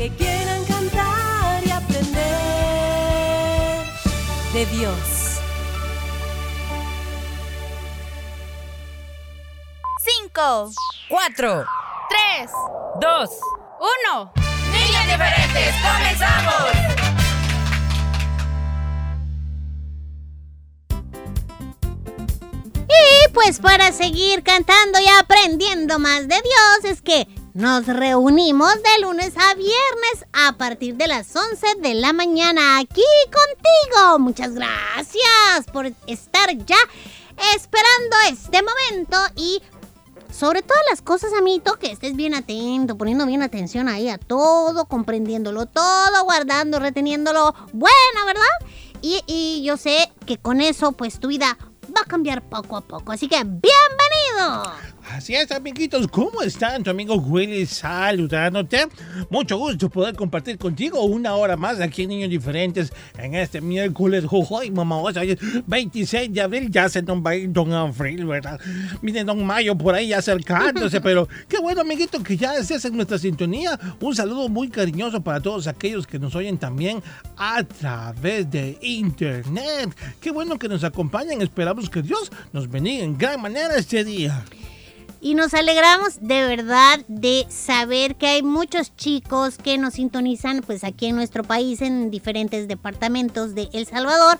que 0.00 0.08
quieran 0.16 0.64
cantar 0.64 1.62
y 1.62 1.70
aprender 1.70 2.14
de 4.54 4.64
Dios. 4.64 4.96
Cinco, 10.02 10.72
Cuatro, 11.06 11.66
tres, 12.08 12.50
dos, 12.98 13.28
uno. 13.78 14.32
niños 14.72 15.04
diferentes, 15.04 15.74
comenzamos. 15.82 16.70
Y 22.88 23.28
pues 23.34 23.58
para 23.58 23.92
seguir 23.92 24.42
cantando 24.42 24.98
y 24.98 25.08
aprendiendo 25.20 25.98
más 25.98 26.26
de 26.26 26.36
Dios 26.40 26.84
es 26.90 27.02
que 27.02 27.28
nos 27.54 27.86
reunimos 27.86 28.72
de 28.74 29.02
lunes 29.02 29.34
a 29.36 29.54
viernes 29.54 30.26
a 30.32 30.52
partir 30.56 30.96
de 30.96 31.08
las 31.08 31.34
11 31.34 31.80
de 31.80 31.94
la 31.94 32.12
mañana 32.12 32.78
aquí 32.78 33.02
contigo. 33.24 34.18
Muchas 34.18 34.54
gracias 34.54 35.66
por 35.72 35.86
estar 36.06 36.56
ya 36.64 36.76
esperando 37.54 38.16
este 38.28 38.60
momento 38.62 39.16
y 39.34 39.62
sobre 40.32 40.62
todas 40.62 40.82
las 40.88 41.02
cosas, 41.02 41.32
amito, 41.36 41.76
que 41.76 41.90
estés 41.90 42.14
bien 42.14 42.34
atento, 42.34 42.96
poniendo 42.96 43.26
bien 43.26 43.42
atención 43.42 43.88
ahí 43.88 44.08
a 44.08 44.18
todo, 44.18 44.84
comprendiéndolo 44.84 45.66
todo, 45.66 46.24
guardando, 46.24 46.78
reteniéndolo 46.78 47.54
bueno, 47.72 48.26
¿verdad? 48.26 48.70
Y, 49.02 49.22
y 49.26 49.64
yo 49.64 49.76
sé 49.76 50.12
que 50.24 50.38
con 50.38 50.60
eso, 50.60 50.92
pues 50.92 51.18
tu 51.18 51.28
vida 51.28 51.58
va 51.96 52.02
a 52.02 52.08
cambiar 52.08 52.48
poco 52.48 52.76
a 52.76 52.80
poco. 52.82 53.10
Así 53.10 53.26
que, 53.26 53.38
¡bienvenido! 53.38 54.72
Así 55.12 55.34
es, 55.34 55.50
amiguitos, 55.50 56.06
¿cómo 56.06 56.40
están? 56.42 56.84
Tu 56.84 56.90
amigo 56.90 57.16
Willy 57.16 57.66
saludándote. 57.66 58.86
Mucho 59.28 59.58
gusto 59.58 59.90
poder 59.90 60.14
compartir 60.14 60.56
contigo 60.56 61.02
una 61.02 61.34
hora 61.34 61.56
más 61.56 61.80
aquí 61.80 62.02
en 62.02 62.10
Niños 62.10 62.30
Diferentes 62.30 62.92
en 63.18 63.34
este 63.34 63.60
miércoles. 63.60 64.24
Jojoy, 64.24 64.70
mamá, 64.70 64.98
hoy 64.98 65.32
es 65.32 65.38
26 65.66 66.32
de 66.32 66.40
abril, 66.40 66.70
ya 66.70 66.88
se 66.88 67.02
nos 67.02 67.18
va 67.18 67.30
a 67.30 67.36
ir 67.36 67.50
Don 67.50 67.72
Abril, 67.72 68.24
¿verdad? 68.24 68.60
Miren, 69.02 69.26
Don 69.26 69.44
Mayo 69.44 69.76
por 69.76 69.94
ahí 69.94 70.12
acercándose, 70.12 71.00
pero 71.02 71.28
qué 71.48 71.58
bueno, 71.58 71.80
amiguito, 71.80 72.22
que 72.22 72.36
ya 72.36 72.54
estés 72.54 72.84
en 72.84 72.94
nuestra 72.94 73.18
sintonía. 73.18 73.78
Un 74.00 74.14
saludo 74.14 74.48
muy 74.48 74.68
cariñoso 74.68 75.20
para 75.20 75.40
todos 75.40 75.66
aquellos 75.66 76.06
que 76.06 76.20
nos 76.20 76.36
oyen 76.36 76.56
también 76.56 77.02
a 77.36 77.64
través 77.64 78.48
de 78.48 78.78
internet. 78.80 79.90
Qué 80.20 80.30
bueno 80.30 80.56
que 80.56 80.68
nos 80.68 80.84
acompañen. 80.84 81.42
Esperamos 81.42 81.90
que 81.90 82.00
Dios 82.00 82.30
nos 82.52 82.70
bendiga 82.70 83.04
en 83.04 83.18
gran 83.18 83.42
manera 83.42 83.74
este 83.76 84.04
día. 84.04 84.44
Y 85.20 85.34
nos 85.34 85.52
alegramos 85.52 86.18
de 86.20 86.46
verdad 86.46 87.00
de 87.08 87.46
saber 87.50 88.16
que 88.16 88.26
hay 88.26 88.42
muchos 88.42 88.96
chicos 88.96 89.58
que 89.58 89.76
nos 89.76 89.94
sintonizan 89.94 90.62
pues 90.62 90.82
aquí 90.82 91.06
en 91.06 91.16
nuestro 91.16 91.44
país 91.44 91.82
en 91.82 92.10
diferentes 92.10 92.68
departamentos 92.68 93.54
de 93.54 93.68
El 93.72 93.86
Salvador. 93.86 94.38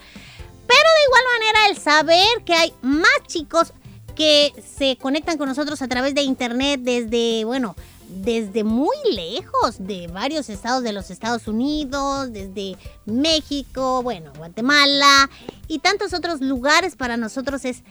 Pero 0.66 0.88
de 0.96 1.04
igual 1.06 1.22
manera 1.38 1.68
el 1.68 1.76
saber 1.76 2.44
que 2.46 2.54
hay 2.54 2.72
más 2.80 3.10
chicos 3.26 3.74
que 4.14 4.52
se 4.76 4.96
conectan 4.96 5.36
con 5.36 5.48
nosotros 5.48 5.82
a 5.82 5.88
través 5.88 6.14
de 6.14 6.22
internet 6.22 6.80
desde, 6.82 7.44
bueno, 7.44 7.76
desde 8.08 8.64
muy 8.64 8.96
lejos 9.12 9.76
de 9.78 10.08
varios 10.08 10.48
estados 10.48 10.82
de 10.82 10.92
los 10.92 11.10
Estados 11.10 11.46
Unidos, 11.46 12.32
desde 12.32 12.76
México, 13.06 14.02
bueno, 14.02 14.32
Guatemala 14.36 15.30
y 15.68 15.78
tantos 15.78 16.12
otros 16.12 16.40
lugares 16.40 16.96
para 16.96 17.16
nosotros 17.16 17.64
es 17.64 17.82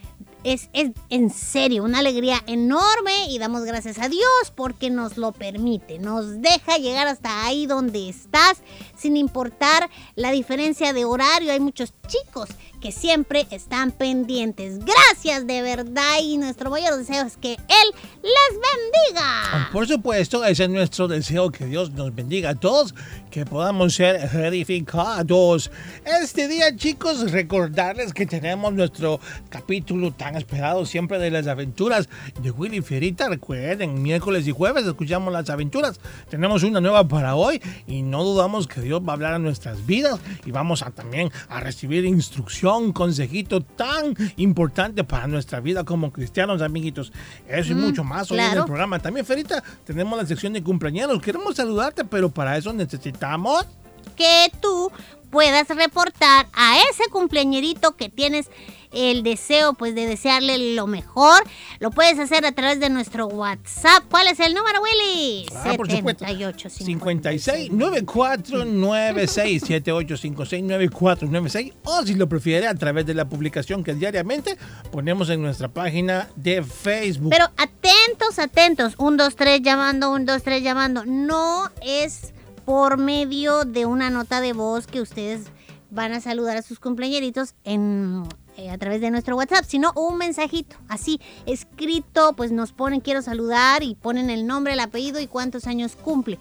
es, 0.43 0.69
es, 0.73 0.91
en 1.09 1.29
serio 1.29 1.83
una 1.83 1.99
alegría 1.99 2.41
enorme 2.47 3.27
y 3.29 3.39
damos 3.39 3.63
gracias 3.63 3.99
a 3.99 4.09
Dios 4.09 4.53
porque 4.55 4.89
nos 4.89 5.17
lo 5.17 5.31
permite, 5.31 5.99
nos 5.99 6.41
deja 6.41 6.77
llegar 6.77 7.07
hasta 7.07 7.45
ahí 7.45 7.65
donde 7.65 8.09
estás 8.09 8.61
sin 8.97 9.17
importar 9.17 9.89
la 10.15 10.31
diferencia 10.31 10.93
de 10.93 11.05
horario. 11.05 11.51
Hay 11.51 11.59
muchos 11.59 11.93
chicos 12.07 12.49
que 12.79 12.91
siempre 12.91 13.45
están 13.51 13.91
pendientes. 13.91 14.79
Gracias 14.79 15.45
de 15.45 15.61
verdad 15.61 16.19
y 16.21 16.37
nuestro 16.37 16.69
mayor 16.69 16.97
deseo 16.97 17.25
es 17.25 17.37
que 17.37 17.53
Él 17.53 17.91
les 18.21 18.59
bendiga. 18.59 19.69
Por 19.71 19.87
supuesto, 19.87 20.43
ese 20.45 20.63
es 20.63 20.69
nuestro 20.69 21.07
deseo, 21.07 21.51
que 21.51 21.65
Dios 21.65 21.91
nos 21.91 22.13
bendiga 22.13 22.51
a 22.51 22.55
todos, 22.55 22.93
que 23.29 23.45
podamos 23.45 23.95
ser 23.95 24.17
edificados. 24.33 25.71
Este 26.21 26.47
día, 26.47 26.75
chicos, 26.75 27.31
recordarles 27.31 28.13
que 28.13 28.25
tenemos 28.25 28.73
nuestro 28.73 29.19
capítulo 29.49 30.11
tan 30.11 30.35
esperado 30.35 30.85
siempre 30.85 31.19
de 31.19 31.31
las 31.31 31.47
aventuras 31.47 32.09
de 32.41 32.51
Willy 32.51 32.81
Fierita. 32.81 33.29
Recuerden, 33.29 34.01
miércoles 34.01 34.47
y 34.47 34.51
jueves 34.51 34.85
escuchamos 34.85 35.33
las 35.33 35.49
aventuras. 35.49 35.99
Tenemos 36.29 36.63
una 36.63 36.81
nueva 36.81 37.07
para 37.07 37.35
hoy 37.35 37.61
y 37.87 38.01
no 38.01 38.23
dudamos 38.23 38.67
que 38.67 38.81
Dios 38.81 39.01
va 39.01 39.13
a 39.13 39.15
hablar 39.15 39.33
a 39.33 39.39
nuestras 39.39 39.85
vidas 39.85 40.19
y 40.45 40.51
vamos 40.51 40.81
a 40.81 40.91
también 40.91 41.31
a 41.49 41.59
recibir 41.59 42.05
instrucción, 42.69 42.93
consejito 42.93 43.61
tan 43.61 44.15
importante 44.37 45.03
para 45.03 45.27
nuestra 45.27 45.59
vida 45.59 45.83
como 45.83 46.11
cristianos, 46.11 46.61
amiguitos. 46.61 47.11
Eso 47.47 47.71
y 47.71 47.75
Mm, 47.75 47.81
mucho 47.81 48.03
más 48.03 48.29
hoy 48.31 48.39
en 48.39 48.57
el 48.57 48.65
programa. 48.65 48.99
También, 48.99 49.25
Ferita, 49.25 49.63
tenemos 49.85 50.17
la 50.17 50.25
sección 50.25 50.53
de 50.53 50.63
cumpleaños. 50.63 51.21
Queremos 51.21 51.55
saludarte, 51.55 52.03
pero 52.05 52.29
para 52.29 52.57
eso 52.57 52.73
necesitamos... 52.73 53.65
que 54.15 54.51
tú 54.61 54.91
puedas 55.29 55.67
reportar 55.69 56.47
a 56.53 56.77
ese 56.89 57.09
cumpleañerito 57.11 57.95
que 57.95 58.09
tienes 58.09 58.49
el 58.91 59.23
deseo 59.23 59.73
pues 59.73 59.95
de 59.95 60.05
desearle 60.07 60.75
lo 60.75 60.87
mejor. 60.87 61.43
Lo 61.79 61.91
puedes 61.91 62.17
hacer 62.19 62.45
a 62.45 62.51
través 62.51 62.79
de 62.79 62.89
nuestro 62.89 63.27
WhatsApp. 63.27 64.03
¿Cuál 64.09 64.27
es 64.27 64.39
el 64.39 64.53
número, 64.53 64.81
Willy? 64.81 65.45
Ah, 65.55 65.73
por 65.77 65.89
supuesto. 65.89 66.25
78 66.25 66.69
56 66.69 67.71
9496 67.71 69.61
7856 69.61 70.63
9496 70.63 71.73
o 71.83 72.05
si 72.05 72.15
lo 72.15 72.27
prefiere 72.27 72.67
a 72.67 72.75
través 72.75 73.05
de 73.05 73.13
la 73.13 73.29
publicación 73.29 73.83
que 73.83 73.93
diariamente 73.93 74.57
ponemos 74.91 75.29
en 75.29 75.41
nuestra 75.41 75.67
página 75.67 76.29
de 76.35 76.63
Facebook. 76.63 77.29
Pero 77.29 77.45
atentos, 77.57 78.39
atentos. 78.39 78.95
Un, 78.97 79.17
dos, 79.17 79.35
tres 79.35 79.61
llamando, 79.61 80.11
un, 80.11 80.25
dos, 80.25 80.41
tres 80.43 80.63
llamando. 80.63 81.05
No 81.05 81.69
es 81.85 82.33
por 82.69 82.99
medio 82.99 83.65
de 83.65 83.87
una 83.87 84.11
nota 84.11 84.41
de 84.41 84.53
voz 84.53 84.85
que 84.85 85.01
ustedes 85.01 85.47
van 85.89 86.11
a 86.11 86.21
saludar 86.21 86.55
a 86.55 86.61
sus 86.61 86.79
cumpleañeritos 86.79 87.55
en, 87.63 88.25
eh, 88.57 88.69
a 88.69 88.77
través 88.77 89.01
de 89.01 89.09
nuestro 89.09 89.35
WhatsApp, 89.35 89.65
sino 89.67 89.91
un 89.95 90.19
mensajito 90.19 90.75
así 90.87 91.19
escrito, 91.47 92.33
pues 92.37 92.51
nos 92.51 92.71
ponen 92.71 92.99
quiero 92.99 93.23
saludar 93.23 93.81
y 93.81 93.95
ponen 93.95 94.29
el 94.29 94.45
nombre, 94.45 94.73
el 94.73 94.81
apellido 94.81 95.19
y 95.19 95.25
cuántos 95.25 95.65
años 95.65 95.95
cumple. 95.95 96.37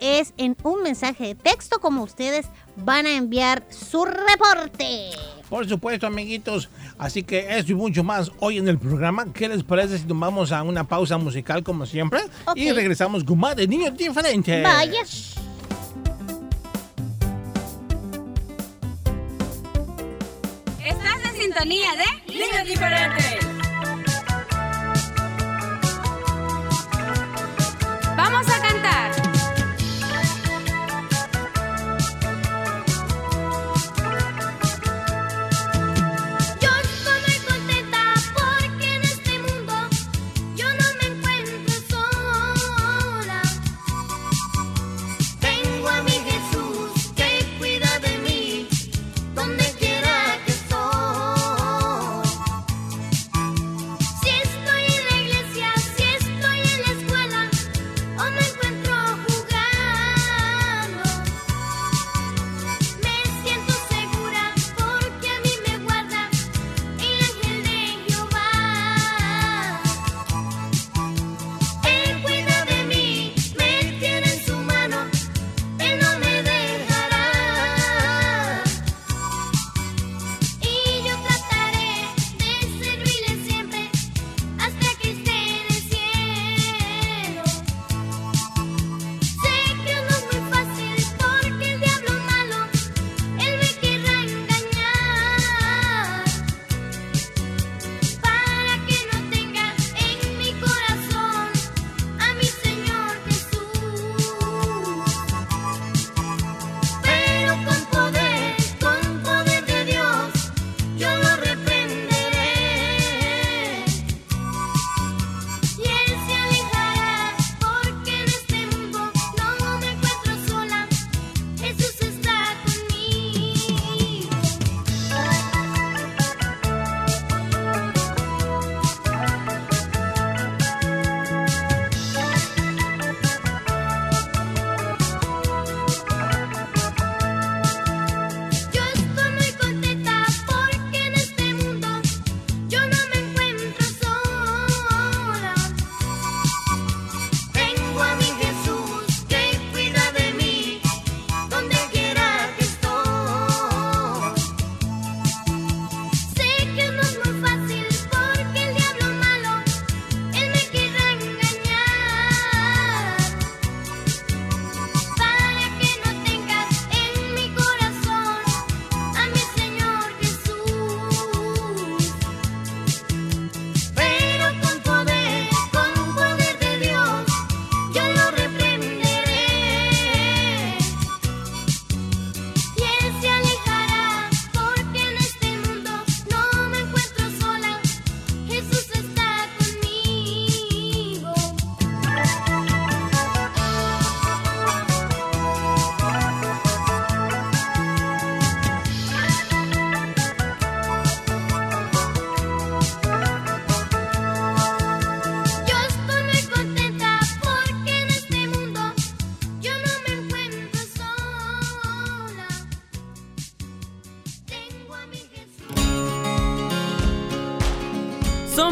es 0.00 0.34
en 0.36 0.54
un 0.64 0.82
mensaje 0.82 1.28
de 1.28 1.34
texto 1.34 1.78
como 1.80 2.02
ustedes 2.02 2.46
van 2.76 3.06
a 3.06 3.16
enviar 3.16 3.64
su 3.70 4.04
reporte. 4.04 5.12
Por 5.48 5.66
supuesto, 5.66 6.06
amiguitos. 6.06 6.68
Así 6.98 7.22
que 7.22 7.56
eso 7.56 7.72
y 7.72 7.74
mucho 7.74 8.04
más 8.04 8.30
hoy 8.40 8.58
en 8.58 8.68
el 8.68 8.78
programa. 8.78 9.32
¿Qué 9.32 9.48
les 9.48 9.62
parece 9.62 9.96
si 9.96 10.04
tomamos 10.04 10.52
a 10.52 10.62
una 10.62 10.84
pausa 10.84 11.16
musical 11.16 11.62
como 11.62 11.86
siempre? 11.86 12.20
Y 12.54 12.70
regresamos 12.70 13.24
con 13.24 13.38
más 13.38 13.56
de 13.56 13.66
niños 13.66 13.96
diferentes. 13.96 14.62
Vaya. 14.62 15.00
Sintonía 21.60 21.90
de 21.94 22.32
Niños 22.32 22.66
diferentes. 22.66 23.38
Vamos 28.16 28.48
a 28.48 28.60
cantar. 28.62 29.19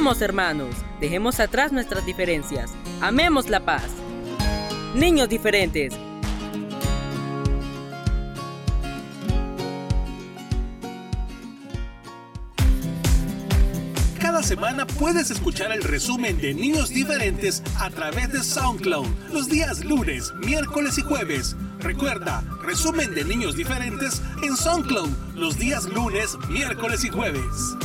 Hermanos. 0.08 0.74
Dejemos 1.00 1.38
atrás 1.38 1.70
nuestras 1.70 2.06
diferencias. 2.06 2.70
Amemos 3.02 3.50
la 3.50 3.60
paz. 3.60 3.84
Niños 4.94 5.28
diferentes. 5.28 5.94
Cada 14.18 14.42
semana 14.42 14.86
puedes 14.86 15.30
escuchar 15.30 15.72
el 15.72 15.82
resumen 15.82 16.40
de 16.40 16.54
Niños 16.54 16.88
Diferentes 16.88 17.62
a 17.78 17.90
través 17.90 18.32
de 18.32 18.42
SoundCloud 18.42 19.06
los 19.30 19.48
días 19.50 19.84
lunes, 19.84 20.32
miércoles 20.38 20.96
y 20.96 21.02
jueves. 21.02 21.54
Recuerda, 21.80 22.42
resumen 22.62 23.14
de 23.14 23.24
Niños 23.24 23.56
Diferentes 23.56 24.22
en 24.42 24.56
SoundCloud 24.56 25.10
los 25.34 25.58
días 25.58 25.84
lunes, 25.84 26.38
miércoles 26.48 27.04
y 27.04 27.10
jueves. 27.10 27.76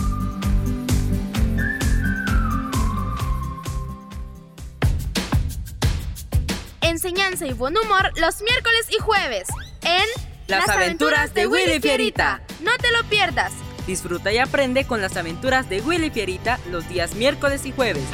Enseñanza 7.03 7.45
y 7.45 7.51
buen 7.51 7.77
humor 7.77 8.13
los 8.15 8.41
miércoles 8.43 8.87
y 8.89 8.97
jueves 8.97 9.49
en 9.81 10.05
Las 10.47 10.69
aventuras 10.69 11.33
de 11.33 11.47
Willy 11.47 11.81
Fierita. 11.81 12.41
No 12.61 12.71
te 12.77 12.93
lo 12.93 13.03
pierdas. 13.09 13.51
Disfruta 13.85 14.31
y 14.31 14.37
aprende 14.37 14.87
con 14.87 15.01
las 15.01 15.17
aventuras 15.17 15.67
de 15.67 15.81
Willy 15.81 16.11
Fierita 16.11 16.61
los 16.71 16.87
días 16.87 17.15
miércoles 17.15 17.65
y 17.65 17.73
jueves. 17.73 18.05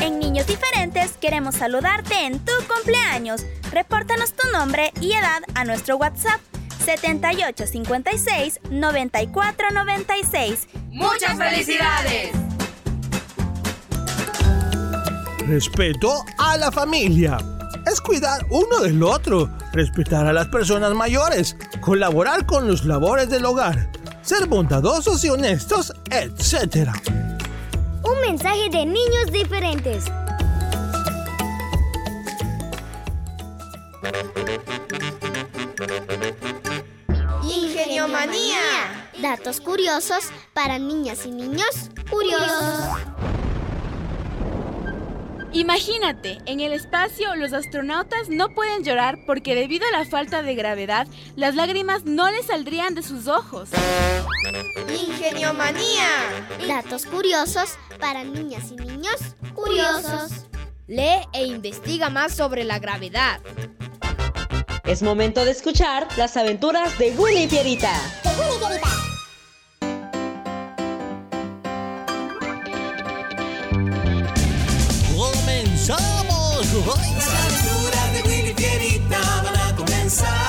En 0.00 0.18
Niños 0.18 0.48
Diferentes 0.48 1.12
queremos 1.20 1.54
saludarte 1.54 2.26
en 2.26 2.44
tu 2.44 2.52
cumpleaños. 2.66 3.46
Repórtanos 3.70 4.32
tu 4.32 4.50
nombre 4.50 4.92
y 5.00 5.12
edad 5.12 5.42
a 5.54 5.64
nuestro 5.64 5.96
WhatsApp 5.96 6.40
7856 6.84 8.60
9496. 8.70 10.68
¡Muchas 10.90 11.38
felicidades! 11.38 12.32
Respeto 15.46 16.24
a 16.38 16.56
la 16.56 16.70
familia. 16.72 17.38
Es 17.86 18.00
cuidar 18.00 18.46
uno 18.50 18.80
del 18.80 19.02
otro, 19.02 19.50
respetar 19.72 20.26
a 20.26 20.32
las 20.32 20.48
personas 20.48 20.94
mayores, 20.94 21.56
colaborar 21.80 22.46
con 22.46 22.66
los 22.66 22.84
labores 22.84 23.28
del 23.28 23.44
hogar, 23.44 23.90
ser 24.22 24.46
bondadosos 24.46 25.22
y 25.24 25.30
honestos, 25.30 25.92
etc. 26.10 26.90
mensaje 28.26 28.70
de 28.70 28.86
niños 28.86 29.30
diferentes. 29.30 30.04
Ingeniomanía. 37.56 39.10
Datos 39.20 39.60
curiosos 39.60 40.24
para 40.52 40.78
niñas 40.78 41.24
y 41.24 41.30
niños 41.30 41.90
curiosos. 42.10 42.88
Imagínate, 45.52 46.38
en 46.46 46.58
el 46.58 46.72
espacio 46.72 47.36
los 47.36 47.52
astronautas 47.52 48.28
no 48.28 48.48
pueden 48.48 48.82
llorar 48.82 49.18
porque 49.24 49.54
debido 49.54 49.86
a 49.86 49.98
la 49.98 50.04
falta 50.04 50.42
de 50.42 50.56
gravedad, 50.56 51.06
las 51.36 51.54
lágrimas 51.54 52.04
no 52.04 52.28
les 52.28 52.46
saldrían 52.46 52.96
de 52.96 53.04
sus 53.04 53.28
ojos. 53.28 53.68
Ingeniomanía. 55.08 56.08
Datos 56.66 57.06
curiosos 57.06 57.78
para 58.00 58.24
niñas 58.24 58.72
y 58.72 58.76
niños 58.76 59.36
curiosos. 59.54 60.46
Lee 60.88 61.28
e 61.32 61.46
investiga 61.46 62.10
más 62.10 62.34
sobre 62.34 62.64
la 62.64 62.80
gravedad. 62.80 63.40
Es 64.86 65.02
momento 65.02 65.46
de 65.46 65.50
escuchar 65.50 66.06
las 66.18 66.36
aventuras 66.36 66.98
de 66.98 67.12
Willy 67.12 67.44
y 67.44 67.46
Pierita. 67.46 67.94
Willy 68.36 68.58
Pierita. 68.58 68.90
¡Comenzamos! 75.16 76.66
Las 77.16 77.28
aventuras 77.28 78.12
de 78.12 78.22
Willy 78.28 78.52
Pierita 78.52 79.42
van 79.42 79.56
a 79.56 79.74
comenzar. 79.74 80.43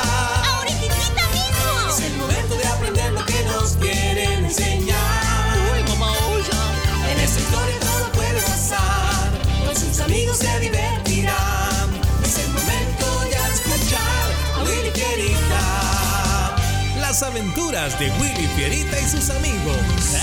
Aventuras 17.56 17.98
de 18.00 18.12
Willy 18.20 18.48
Fierita 18.48 19.00
y 19.00 19.04
sus 19.06 19.30
amigos. 19.30 19.78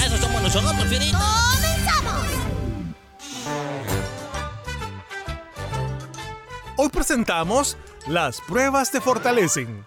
Eso 0.04 0.18
somos 0.18 0.42
nosotros, 0.42 0.86
Fierita. 0.86 1.18
¡Comenzamos! 1.54 2.26
Hoy 6.76 6.88
presentamos 6.90 7.76
Las 8.06 8.40
pruebas 8.42 8.90
te 8.90 9.00
fortalecen. 9.00 9.86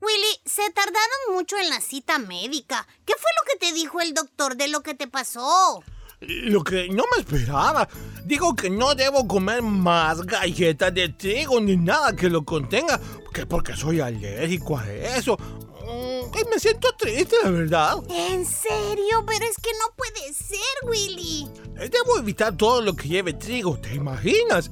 Willy, 0.00 0.40
se 0.44 0.70
tardaron 0.70 1.34
mucho 1.34 1.56
en 1.58 1.70
la 1.70 1.80
cita 1.80 2.18
médica. 2.18 2.86
¿Qué 3.04 3.14
fue 3.14 3.30
lo 3.40 3.52
que 3.52 3.58
te 3.58 3.72
dijo 3.72 4.00
el 4.00 4.14
doctor 4.14 4.56
de 4.56 4.68
lo 4.68 4.82
que 4.82 4.94
te 4.94 5.08
pasó? 5.08 5.82
Lo 6.20 6.64
que 6.64 6.88
no 6.88 7.04
me 7.14 7.20
esperaba. 7.22 7.88
Digo 8.24 8.54
que 8.54 8.68
no 8.70 8.94
debo 8.94 9.26
comer 9.28 9.62
más 9.62 10.20
galletas 10.22 10.92
de 10.92 11.10
trigo 11.10 11.60
ni 11.60 11.76
nada 11.76 12.14
que 12.14 12.28
lo 12.28 12.44
contenga. 12.44 13.00
Que 13.32 13.46
porque 13.46 13.76
soy 13.76 14.00
alérgico 14.00 14.76
a 14.78 14.90
eso. 14.92 15.36
Mm, 15.84 16.36
Y 16.38 16.50
me 16.50 16.58
siento 16.58 16.88
triste, 16.98 17.36
la 17.44 17.50
verdad. 17.50 17.94
¿En 18.10 18.44
serio? 18.44 19.24
Pero 19.26 19.44
es 19.46 19.56
que 19.56 19.70
no 19.80 19.94
puede 19.96 20.32
ser, 20.34 20.88
Willy. 20.90 21.48
Debo 21.74 22.18
evitar 22.18 22.54
todo 22.56 22.82
lo 22.82 22.94
que 22.94 23.08
lleve 23.08 23.32
trigo, 23.34 23.78
¿te 23.78 23.94
imaginas? 23.94 24.70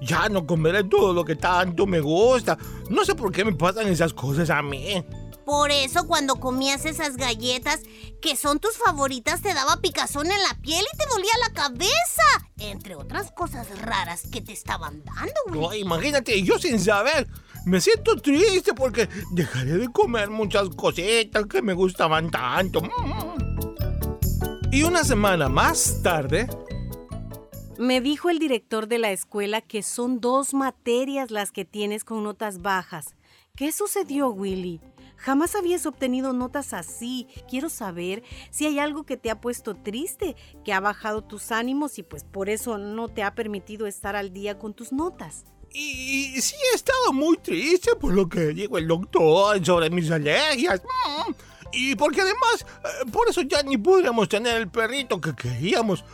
Ya 0.00 0.28
no 0.28 0.46
comeré 0.46 0.82
todo 0.84 1.12
lo 1.12 1.24
que 1.24 1.36
tanto 1.36 1.86
me 1.86 2.00
gusta. 2.00 2.56
No 2.88 3.04
sé 3.04 3.14
por 3.14 3.30
qué 3.30 3.44
me 3.44 3.52
pasan 3.52 3.86
esas 3.88 4.12
cosas 4.14 4.48
a 4.50 4.62
mí. 4.62 5.04
Por 5.46 5.70
eso 5.70 6.08
cuando 6.08 6.40
comías 6.40 6.84
esas 6.86 7.16
galletas, 7.16 7.82
que 8.20 8.34
son 8.34 8.58
tus 8.58 8.76
favoritas, 8.76 9.42
te 9.42 9.54
daba 9.54 9.76
picazón 9.76 10.26
en 10.26 10.42
la 10.42 10.54
piel 10.60 10.84
y 10.92 10.96
te 10.98 11.06
dolía 11.08 11.30
la 11.40 11.52
cabeza. 11.54 12.50
Entre 12.58 12.96
otras 12.96 13.30
cosas 13.30 13.68
raras 13.80 14.24
que 14.30 14.40
te 14.40 14.52
estaban 14.52 15.04
dando, 15.04 15.32
Willy. 15.46 15.68
Ay, 15.70 15.80
imagínate, 15.82 16.42
yo 16.42 16.58
sin 16.58 16.80
saber. 16.80 17.28
Me 17.64 17.80
siento 17.80 18.16
triste 18.16 18.74
porque 18.74 19.08
dejaré 19.30 19.78
de 19.78 19.92
comer 19.92 20.30
muchas 20.30 20.68
cositas 20.70 21.46
que 21.46 21.62
me 21.62 21.74
gustaban 21.74 22.28
tanto. 22.28 22.82
Y 24.72 24.82
una 24.82 25.04
semana 25.04 25.48
más 25.48 26.02
tarde, 26.02 26.48
Me 27.78 28.00
dijo 28.00 28.30
el 28.30 28.40
director 28.40 28.88
de 28.88 28.98
la 28.98 29.12
escuela 29.12 29.60
que 29.60 29.82
son 29.84 30.20
dos 30.20 30.54
materias 30.54 31.30
las 31.30 31.52
que 31.52 31.64
tienes 31.64 32.02
con 32.02 32.24
notas 32.24 32.62
bajas. 32.62 33.14
¿Qué 33.54 33.70
sucedió, 33.70 34.30
Willy? 34.30 34.80
Jamás 35.16 35.54
habías 35.54 35.86
obtenido 35.86 36.32
notas 36.32 36.72
así. 36.72 37.26
Quiero 37.48 37.68
saber 37.68 38.22
si 38.50 38.66
hay 38.66 38.78
algo 38.78 39.04
que 39.04 39.16
te 39.16 39.30
ha 39.30 39.40
puesto 39.40 39.74
triste, 39.74 40.36
que 40.64 40.72
ha 40.72 40.80
bajado 40.80 41.22
tus 41.22 41.52
ánimos 41.52 41.98
y 41.98 42.02
pues 42.02 42.24
por 42.24 42.48
eso 42.48 42.78
no 42.78 43.08
te 43.08 43.22
ha 43.22 43.34
permitido 43.34 43.86
estar 43.86 44.16
al 44.16 44.32
día 44.32 44.58
con 44.58 44.74
tus 44.74 44.92
notas. 44.92 45.44
Y 45.72 46.40
sí 46.40 46.54
he 46.72 46.74
estado 46.76 47.12
muy 47.12 47.36
triste 47.38 47.96
por 47.96 48.14
lo 48.14 48.28
que 48.28 48.46
dijo 48.48 48.78
el 48.78 48.88
doctor 48.88 49.64
sobre 49.64 49.90
mis 49.90 50.10
alergias. 50.10 50.80
Y 51.72 51.94
porque 51.96 52.22
además, 52.22 52.64
eh, 52.84 53.10
por 53.10 53.28
eso 53.28 53.42
ya 53.42 53.62
ni 53.62 53.76
podríamos 53.76 54.28
tener 54.28 54.56
el 54.56 54.68
perrito 54.68 55.20
que 55.20 55.34
queríamos. 55.34 56.04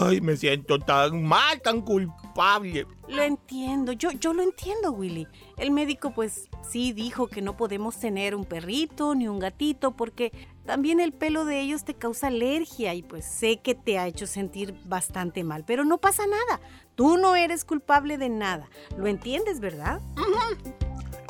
Ay, 0.00 0.20
me 0.20 0.36
siento 0.36 0.78
tan 0.78 1.24
mal, 1.24 1.60
tan 1.60 1.80
culpable. 1.80 2.86
Lo 3.08 3.22
entiendo, 3.22 3.92
yo, 3.92 4.12
yo 4.12 4.32
lo 4.32 4.42
entiendo, 4.42 4.92
Willy. 4.92 5.26
El 5.56 5.72
médico 5.72 6.12
pues 6.14 6.48
sí 6.68 6.92
dijo 6.92 7.26
que 7.26 7.42
no 7.42 7.56
podemos 7.56 7.98
tener 7.98 8.34
un 8.36 8.44
perrito 8.44 9.14
ni 9.16 9.26
un 9.26 9.40
gatito 9.40 9.96
porque 9.96 10.32
también 10.64 11.00
el 11.00 11.12
pelo 11.12 11.44
de 11.44 11.60
ellos 11.60 11.84
te 11.84 11.94
causa 11.94 12.28
alergia 12.28 12.94
y 12.94 13.02
pues 13.02 13.24
sé 13.24 13.60
que 13.60 13.74
te 13.74 13.98
ha 13.98 14.06
hecho 14.06 14.26
sentir 14.28 14.78
bastante 14.84 15.42
mal, 15.42 15.64
pero 15.66 15.84
no 15.84 15.98
pasa 15.98 16.24
nada. 16.26 16.60
Tú 16.94 17.16
no 17.16 17.34
eres 17.34 17.64
culpable 17.64 18.16
de 18.18 18.28
nada. 18.28 18.68
¿Lo 18.96 19.08
entiendes, 19.08 19.58
verdad? 19.58 20.00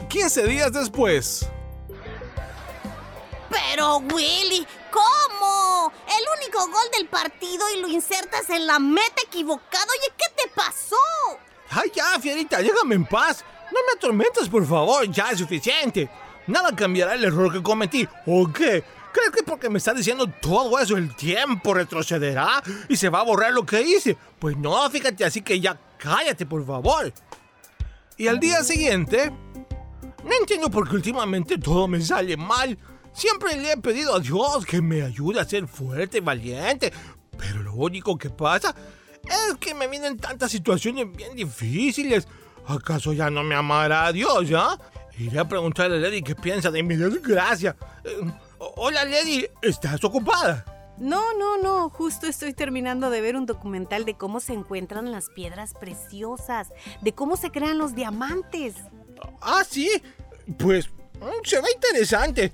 15 0.09 0.47
días 0.47 0.73
después. 0.73 1.49
Pero, 3.49 3.99
Willy, 4.13 4.67
¿cómo? 4.91 5.93
El 6.07 6.41
único 6.41 6.67
gol 6.67 6.91
del 6.97 7.09
partido 7.09 7.65
y 7.75 7.81
lo 7.81 7.89
insertas 7.89 8.49
en 8.51 8.67
la 8.67 8.79
meta 8.79 9.23
equivocado. 9.27 9.87
Oye, 9.91 10.13
¿qué 10.17 10.43
te 10.43 10.51
pasó? 10.55 10.97
Ay, 11.71 11.91
ya, 11.95 12.19
Fierita, 12.21 12.59
déjame 12.59 12.97
en 12.97 13.07
paz. 13.07 13.45
No 13.73 13.79
me 13.87 13.93
atormentes, 13.97 14.49
por 14.49 14.67
favor, 14.67 15.09
ya 15.11 15.31
es 15.31 15.39
suficiente. 15.39 16.11
Nada 16.47 16.75
cambiará 16.75 17.15
el 17.15 17.25
error 17.25 17.53
que 17.53 17.63
cometí, 17.63 18.09
¿o 18.27 18.53
qué? 18.53 18.83
¿Crees 19.13 19.31
que 19.31 19.43
porque 19.43 19.69
me 19.69 19.79
está 19.79 19.93
diciendo 19.93 20.27
todo 20.41 20.79
eso 20.79 20.97
el 20.97 21.15
tiempo 21.17 21.75
retrocederá 21.75 22.63
y 22.89 22.97
se 22.97 23.09
va 23.09 23.21
a 23.21 23.25
borrar 23.25 23.53
lo 23.53 23.67
que 23.67 23.83
hice? 23.83 24.17
Pues 24.39 24.57
no, 24.57 24.89
fíjate, 24.91 25.25
así 25.25 25.43
que 25.43 25.61
ya 25.61 25.79
cállate, 25.99 26.47
por 26.47 26.65
favor. 26.65 27.13
Y 28.17 28.29
al 28.29 28.39
día 28.39 28.63
siguiente, 28.63 29.33
No 30.25 30.37
entiendo 30.39 30.71
por 30.71 30.89
qué 30.89 30.97
últimamente 30.97 31.59
todo 31.59 31.89
me 31.89 32.01
sale 32.01 32.37
mal. 32.37 32.77
Siempre 33.13 33.57
le 33.57 33.73
he 33.73 33.77
pedido 33.77 34.15
a 34.15 34.21
Dios 34.21 34.65
que 34.67 34.81
me 34.81 35.03
ayude 35.03 35.41
a 35.41 35.45
ser 35.45 35.67
fuerte 35.67 36.19
y 36.19 36.21
valiente. 36.21 36.93
Pero 37.37 37.63
lo 37.63 37.75
único 37.75 38.17
que 38.17 38.31
pasa 38.31 38.75
es 39.25 39.57
que 39.59 39.75
me 39.75 39.89
vienen 39.89 40.19
tantas 40.19 40.51
situaciones 40.51 41.07
bien 41.15 41.35
difíciles. 41.35 42.27
¿Acaso 42.67 43.13
ya 43.13 43.31
no 43.31 43.43
me 43.43 43.55
amará 43.55 44.13
Dios, 44.13 44.49
ya? 44.49 44.79
Iré 45.19 45.39
a 45.39 45.49
preguntarle 45.49 45.97
a 45.97 46.01
Lady 46.01 46.23
qué 46.23 46.35
piensa 46.35 46.71
de 46.71 46.83
mi 46.83 46.97
desgracia. 46.97 47.77
Eh, 48.05 48.33
hola, 48.59 49.05
Lady, 49.05 49.47
¿estás 49.61 50.03
ocupada? 50.05 50.65
No, 50.99 51.35
no, 51.35 51.57
no. 51.59 51.89
Justo 51.89 52.27
estoy 52.27 52.53
terminando 52.53 53.11
de 53.11 53.21
ver 53.21 53.37
un 53.37 53.47
documental 53.47 54.05
de 54.05 54.15
cómo 54.15 54.39
se 54.39 54.53
encuentran 54.53 55.11
las 55.11 55.31
piedras 55.31 55.73
preciosas, 55.75 56.69
de 57.01 57.13
cómo 57.13 57.37
se 57.37 57.51
crean 57.51 57.79
los 57.79 57.95
diamantes. 57.95 58.75
Ah, 59.41 59.63
sí. 59.69 59.91
Pues 60.59 60.89
mm, 60.89 61.45
se 61.45 61.61
ve 61.61 61.69
interesante. 61.75 62.53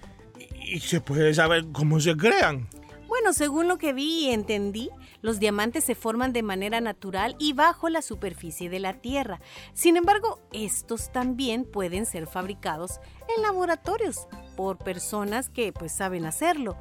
Y 0.67 0.81
se 0.81 1.01
puede 1.01 1.33
saber 1.33 1.67
cómo 1.73 2.01
se 2.01 2.17
crean. 2.17 2.69
Bueno, 3.07 3.33
según 3.33 3.69
lo 3.69 3.79
que 3.79 3.93
vi 3.93 4.25
y 4.25 4.31
entendí, 4.31 4.91
los 5.23 5.39
diamantes 5.39 5.85
se 5.85 5.95
forman 5.95 6.33
de 6.33 6.43
manera 6.43 6.81
natural 6.81 7.37
y 7.39 7.53
bajo 7.53 7.89
la 7.89 8.03
superficie 8.03 8.69
de 8.69 8.81
la 8.81 8.95
Tierra. 8.95 9.41
Sin 9.75 9.97
embargo, 9.97 10.41
estos 10.53 11.13
también 11.13 11.65
pueden 11.65 12.05
ser 12.05 12.27
fabricados 12.27 13.01
en 13.35 13.43
laboratorios 13.43 14.27
por 14.57 14.79
personas 14.79 15.51
que 15.51 15.73
pues 15.73 15.93
saben 15.93 16.27
hacerlo. 16.27 16.77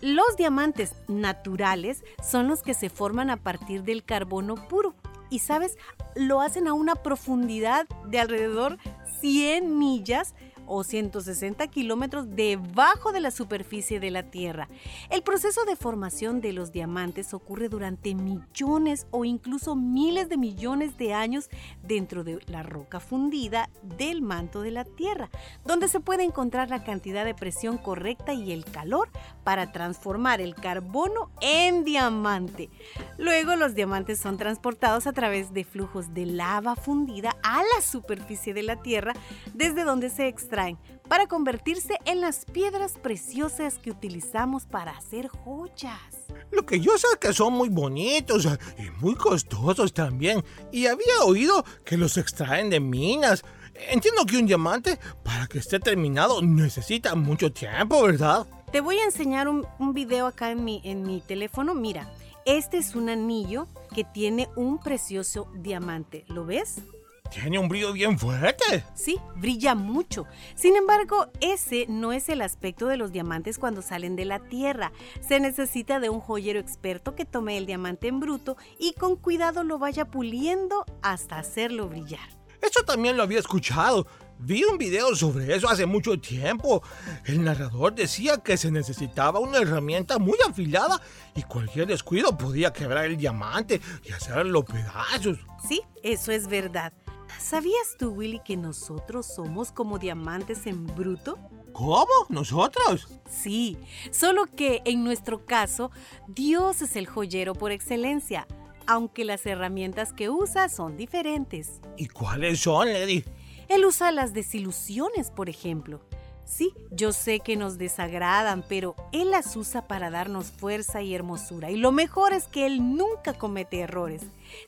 Los 0.00 0.36
diamantes 0.36 0.94
naturales 1.06 2.02
son 2.26 2.48
los 2.48 2.62
que 2.62 2.72
se 2.72 2.88
forman 2.88 3.28
a 3.28 3.36
partir 3.36 3.82
del 3.82 4.04
carbono 4.04 4.54
puro. 4.68 4.94
Y 5.28 5.40
sabes, 5.40 5.76
lo 6.14 6.40
hacen 6.40 6.66
a 6.66 6.72
una 6.72 6.94
profundidad 6.94 7.86
de 8.06 8.20
alrededor 8.20 8.78
100 9.20 9.78
millas 9.78 10.34
o 10.68 10.84
160 10.84 11.66
kilómetros 11.68 12.34
debajo 12.34 13.12
de 13.12 13.20
la 13.20 13.30
superficie 13.30 14.00
de 14.00 14.10
la 14.10 14.24
Tierra. 14.24 14.68
El 15.10 15.22
proceso 15.22 15.64
de 15.64 15.76
formación 15.76 16.40
de 16.40 16.52
los 16.52 16.72
diamantes 16.72 17.34
ocurre 17.34 17.68
durante 17.68 18.14
millones 18.14 19.06
o 19.10 19.24
incluso 19.24 19.74
miles 19.74 20.28
de 20.28 20.36
millones 20.36 20.96
de 20.98 21.14
años 21.14 21.48
dentro 21.82 22.24
de 22.24 22.38
la 22.46 22.62
roca 22.62 23.00
fundida 23.00 23.70
del 23.82 24.22
manto 24.22 24.62
de 24.62 24.70
la 24.70 24.84
Tierra, 24.84 25.30
donde 25.64 25.88
se 25.88 26.00
puede 26.00 26.24
encontrar 26.24 26.70
la 26.70 26.84
cantidad 26.84 27.24
de 27.24 27.34
presión 27.34 27.78
correcta 27.78 28.32
y 28.32 28.52
el 28.52 28.64
calor 28.64 29.10
para 29.44 29.72
transformar 29.72 30.40
el 30.40 30.54
carbono 30.54 31.30
en 31.40 31.84
diamante. 31.84 32.70
Luego 33.16 33.56
los 33.56 33.74
diamantes 33.74 34.18
son 34.18 34.36
transportados 34.36 35.06
a 35.06 35.12
través 35.12 35.52
de 35.52 35.64
flujos 35.64 36.14
de 36.14 36.26
lava 36.26 36.76
fundida 36.76 37.36
a 37.42 37.58
la 37.58 37.82
superficie 37.82 38.54
de 38.54 38.62
la 38.62 38.76
Tierra, 38.82 39.14
desde 39.54 39.84
donde 39.84 40.10
se 40.10 40.28
extraen 40.58 40.78
para 41.08 41.26
convertirse 41.26 41.98
en 42.04 42.20
las 42.20 42.44
piedras 42.44 42.92
preciosas 43.02 43.78
que 43.78 43.90
utilizamos 43.90 44.66
para 44.66 44.92
hacer 44.92 45.28
joyas. 45.28 46.26
Lo 46.50 46.66
que 46.66 46.80
yo 46.80 46.98
sé 46.98 47.06
es 47.12 47.18
que 47.18 47.32
son 47.32 47.54
muy 47.54 47.70
bonitos 47.70 48.46
y 48.78 48.90
muy 49.02 49.14
costosos 49.14 49.92
también. 49.94 50.44
Y 50.70 50.86
había 50.86 51.22
oído 51.24 51.64
que 51.84 51.96
los 51.96 52.16
extraen 52.18 52.68
de 52.68 52.80
minas. 52.80 53.42
Entiendo 53.90 54.26
que 54.26 54.36
un 54.36 54.46
diamante, 54.46 54.98
para 55.22 55.46
que 55.46 55.58
esté 55.58 55.78
terminado, 55.78 56.42
necesita 56.42 57.14
mucho 57.14 57.52
tiempo, 57.52 58.02
¿verdad? 58.02 58.46
Te 58.72 58.80
voy 58.80 58.98
a 58.98 59.04
enseñar 59.04 59.48
un, 59.48 59.66
un 59.78 59.94
video 59.94 60.26
acá 60.26 60.50
en 60.50 60.64
mi, 60.64 60.82
en 60.84 61.04
mi 61.04 61.20
teléfono. 61.20 61.74
Mira, 61.74 62.12
este 62.44 62.76
es 62.78 62.94
un 62.94 63.08
anillo 63.08 63.66
que 63.94 64.04
tiene 64.04 64.48
un 64.56 64.78
precioso 64.78 65.48
diamante. 65.54 66.24
¿Lo 66.28 66.44
ves? 66.44 66.82
Tiene 67.30 67.58
un 67.58 67.68
brillo 67.68 67.92
bien 67.92 68.18
fuerte. 68.18 68.84
Sí, 68.94 69.18
brilla 69.36 69.74
mucho. 69.74 70.26
Sin 70.54 70.76
embargo, 70.76 71.30
ese 71.40 71.86
no 71.88 72.12
es 72.12 72.28
el 72.28 72.42
aspecto 72.42 72.86
de 72.86 72.96
los 72.96 73.12
diamantes 73.12 73.58
cuando 73.58 73.82
salen 73.82 74.16
de 74.16 74.24
la 74.24 74.38
tierra. 74.38 74.92
Se 75.26 75.40
necesita 75.40 76.00
de 76.00 76.08
un 76.08 76.20
joyero 76.20 76.58
experto 76.58 77.14
que 77.14 77.24
tome 77.24 77.58
el 77.58 77.66
diamante 77.66 78.08
en 78.08 78.20
bruto 78.20 78.56
y 78.78 78.94
con 78.94 79.16
cuidado 79.16 79.62
lo 79.62 79.78
vaya 79.78 80.06
puliendo 80.06 80.84
hasta 81.02 81.38
hacerlo 81.38 81.88
brillar. 81.88 82.28
Eso 82.60 82.82
también 82.84 83.16
lo 83.16 83.22
había 83.22 83.38
escuchado. 83.38 84.06
Vi 84.40 84.62
un 84.64 84.78
video 84.78 85.16
sobre 85.16 85.54
eso 85.54 85.68
hace 85.68 85.84
mucho 85.84 86.18
tiempo. 86.20 86.82
El 87.24 87.42
narrador 87.42 87.94
decía 87.94 88.38
que 88.38 88.56
se 88.56 88.70
necesitaba 88.70 89.40
una 89.40 89.58
herramienta 89.58 90.18
muy 90.18 90.38
afilada 90.48 91.00
y 91.34 91.42
cualquier 91.42 91.88
descuido 91.88 92.36
podía 92.38 92.72
quebrar 92.72 93.06
el 93.06 93.16
diamante 93.16 93.80
y 94.04 94.12
hacerlo 94.12 94.64
pedazos. 94.64 95.38
Sí, 95.68 95.82
eso 96.02 96.30
es 96.30 96.46
verdad. 96.46 96.92
¿Sabías 97.38 97.96
tú, 97.98 98.10
Willy, 98.10 98.40
que 98.44 98.56
nosotros 98.56 99.26
somos 99.26 99.72
como 99.72 99.98
diamantes 99.98 100.66
en 100.66 100.86
bruto? 100.86 101.38
¿Cómo? 101.72 102.06
¿Nosotros? 102.28 103.08
Sí, 103.28 103.76
solo 104.10 104.46
que 104.46 104.82
en 104.84 105.04
nuestro 105.04 105.44
caso, 105.44 105.90
Dios 106.26 106.82
es 106.82 106.96
el 106.96 107.06
joyero 107.06 107.54
por 107.54 107.70
excelencia, 107.70 108.46
aunque 108.86 109.24
las 109.24 109.46
herramientas 109.46 110.12
que 110.12 110.30
usa 110.30 110.68
son 110.68 110.96
diferentes. 110.96 111.80
¿Y 111.96 112.08
cuáles 112.08 112.60
son, 112.60 112.92
Lady? 112.92 113.24
Él 113.68 113.84
usa 113.84 114.10
las 114.12 114.32
desilusiones, 114.32 115.30
por 115.30 115.48
ejemplo. 115.48 116.00
Sí, 116.48 116.72
yo 116.90 117.12
sé 117.12 117.40
que 117.40 117.56
nos 117.56 117.76
desagradan, 117.76 118.64
pero 118.66 118.96
Él 119.12 119.30
las 119.30 119.54
usa 119.54 119.86
para 119.86 120.10
darnos 120.10 120.46
fuerza 120.46 121.02
y 121.02 121.14
hermosura. 121.14 121.70
Y 121.70 121.76
lo 121.76 121.92
mejor 121.92 122.32
es 122.32 122.44
que 122.44 122.66
Él 122.66 122.96
nunca 122.96 123.34
comete 123.34 123.80
errores. 123.80 124.22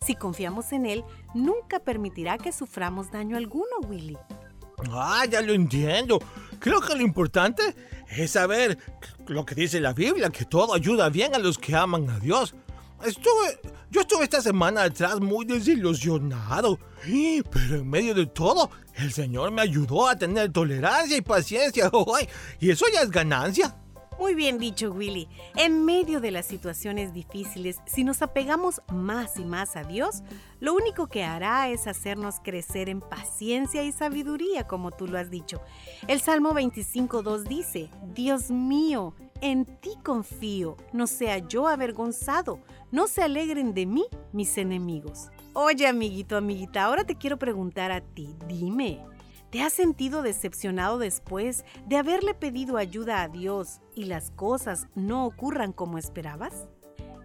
Si 0.04 0.14
confiamos 0.14 0.72
en 0.72 0.84
Él, 0.84 1.04
nunca 1.34 1.78
permitirá 1.78 2.36
que 2.36 2.52
suframos 2.52 3.10
daño 3.10 3.36
alguno, 3.36 3.70
Willy. 3.88 4.18
Ah, 4.92 5.24
ya 5.28 5.40
lo 5.40 5.54
entiendo. 5.54 6.20
Creo 6.58 6.80
que 6.82 6.94
lo 6.94 7.00
importante 7.00 7.74
es 8.08 8.32
saber 8.32 8.78
lo 9.26 9.46
que 9.46 9.54
dice 9.54 9.80
la 9.80 9.94
Biblia, 9.94 10.28
que 10.28 10.44
todo 10.44 10.74
ayuda 10.74 11.08
bien 11.08 11.34
a 11.34 11.38
los 11.38 11.56
que 11.56 11.74
aman 11.74 12.10
a 12.10 12.18
Dios. 12.20 12.54
Estuve, 13.04 13.58
yo 13.90 14.02
estuve 14.02 14.24
esta 14.24 14.40
semana 14.40 14.84
atrás 14.84 15.20
muy 15.20 15.44
desilusionado, 15.44 16.78
pero 17.02 17.76
en 17.76 17.90
medio 17.90 18.14
de 18.14 18.26
todo, 18.26 18.70
el 18.94 19.12
Señor 19.12 19.50
me 19.50 19.62
ayudó 19.62 20.08
a 20.08 20.16
tener 20.16 20.52
tolerancia 20.52 21.16
y 21.16 21.20
paciencia, 21.20 21.90
y 22.60 22.70
eso 22.70 22.86
ya 22.92 23.02
es 23.02 23.10
ganancia. 23.10 23.76
Muy 24.20 24.34
bien 24.34 24.58
dicho, 24.58 24.92
Willy. 24.92 25.28
En 25.56 25.86
medio 25.86 26.20
de 26.20 26.30
las 26.30 26.44
situaciones 26.44 27.14
difíciles, 27.14 27.80
si 27.86 28.04
nos 28.04 28.20
apegamos 28.20 28.82
más 28.92 29.38
y 29.38 29.46
más 29.46 29.76
a 29.76 29.82
Dios, 29.82 30.22
lo 30.60 30.74
único 30.74 31.06
que 31.06 31.24
hará 31.24 31.70
es 31.70 31.86
hacernos 31.86 32.34
crecer 32.44 32.90
en 32.90 33.00
paciencia 33.00 33.82
y 33.82 33.92
sabiduría, 33.92 34.66
como 34.66 34.90
tú 34.90 35.06
lo 35.06 35.18
has 35.18 35.30
dicho. 35.30 35.62
El 36.06 36.20
Salmo 36.20 36.52
25.2 36.52 37.44
dice, 37.44 37.88
Dios 38.14 38.50
mío, 38.50 39.14
en 39.40 39.64
ti 39.64 39.92
confío, 40.04 40.76
no 40.92 41.06
sea 41.06 41.38
yo 41.38 41.66
avergonzado, 41.66 42.60
no 42.90 43.06
se 43.06 43.22
alegren 43.22 43.74
de 43.74 43.86
mí 43.86 44.04
mis 44.32 44.58
enemigos. 44.58 45.30
Oye, 45.52 45.86
amiguito, 45.86 46.36
amiguita, 46.36 46.84
ahora 46.84 47.04
te 47.04 47.16
quiero 47.16 47.38
preguntar 47.38 47.90
a 47.90 48.00
ti, 48.00 48.36
dime, 48.46 49.04
¿te 49.50 49.62
has 49.62 49.72
sentido 49.72 50.22
decepcionado 50.22 50.98
después 50.98 51.64
de 51.86 51.96
haberle 51.96 52.34
pedido 52.34 52.76
ayuda 52.76 53.22
a 53.22 53.28
Dios 53.28 53.80
y 53.94 54.04
las 54.04 54.30
cosas 54.30 54.86
no 54.94 55.26
ocurran 55.26 55.72
como 55.72 55.98
esperabas? 55.98 56.68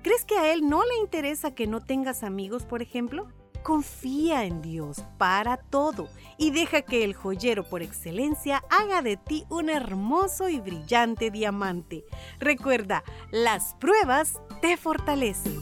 ¿Crees 0.02 0.26
que 0.26 0.38
a 0.38 0.54
Él 0.54 0.70
no 0.70 0.84
le 0.84 0.98
interesa 1.02 1.56
que 1.56 1.68
no 1.68 1.82
tengas 1.82 2.24
amigos, 2.24 2.66
por 2.66 2.82
ejemplo? 2.82 3.28
Confía 3.66 4.44
en 4.44 4.62
Dios 4.62 5.02
para 5.18 5.58
todo 5.58 6.08
y 6.38 6.52
deja 6.52 6.84
que 6.84 7.04
el 7.04 7.16
joyero 7.16 7.68
por 7.68 7.82
excelencia 7.82 8.64
haga 8.70 9.02
de 9.02 9.18
ti 9.18 9.44
un 9.50 9.72
hermoso 9.72 10.50
y 10.50 10.60
brillante 10.60 11.32
diamante. 11.32 12.06
Recuerda, 12.38 13.04
las 13.32 13.74
pruebas 13.80 14.34
te 14.62 14.78
fortalecen. 14.78 15.56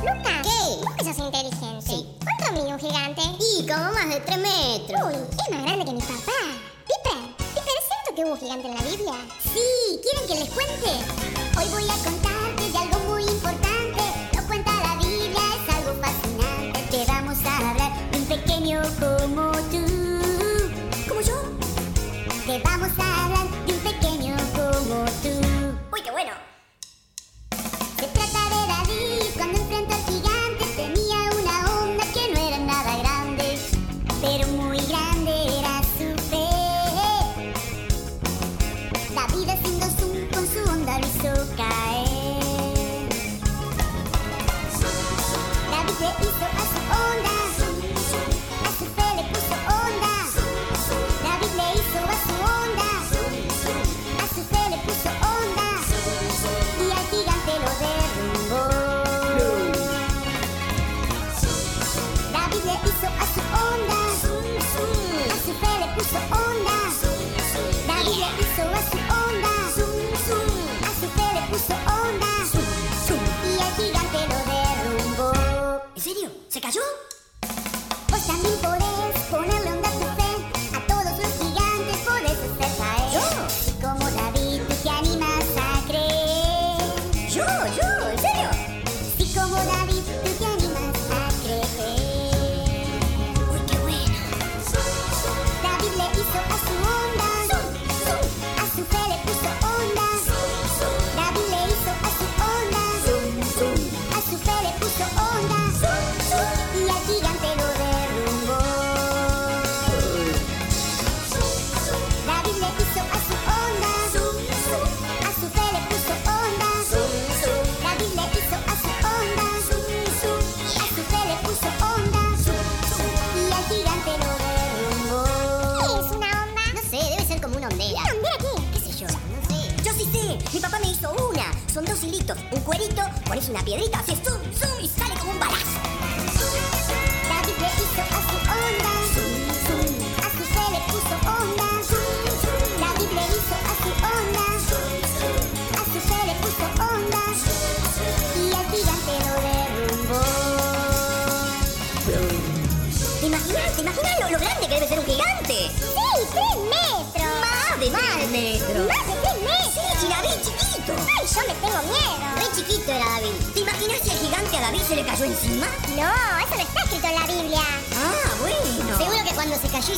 Lucas, 0.00 0.42
¿qué? 0.44 1.04
Sos 1.04 1.18
inteligente. 1.18 1.84
Sí. 1.84 2.16
¿Cuánto 2.22 2.52
mide 2.52 2.72
un 2.72 2.78
gigante? 2.78 3.22
Y 3.58 3.66
como 3.66 3.82
más 3.92 4.08
de 4.08 4.20
3 4.20 4.38
metros. 4.38 5.00
Uy, 5.06 5.14
es 5.14 5.56
más 5.56 5.62
grande 5.64 5.84
que 5.86 5.92
mi 5.92 6.00
papá. 6.00 6.38
Piper, 6.86 7.36
Piper, 7.36 7.74
¿es 7.80 7.88
cierto 7.88 8.14
que 8.14 8.22
hubo 8.22 8.34
un 8.34 8.38
gigante 8.38 8.68
en 8.68 8.74
la 8.76 8.82
Biblia? 8.82 9.14
Sí, 9.42 10.00
¿quieren 10.04 10.28
que 10.28 10.34
les 10.36 10.50
cuente? 10.50 10.90
Hoy 11.58 11.68
voy 11.72 11.82
a 11.90 12.04
contarte 12.04 12.70
de 12.70 12.78
algo 12.78 13.07
hablar 18.30 18.44
de 18.44 18.78
un 18.78 18.82
pequeño 18.82 18.82
como 19.00 19.52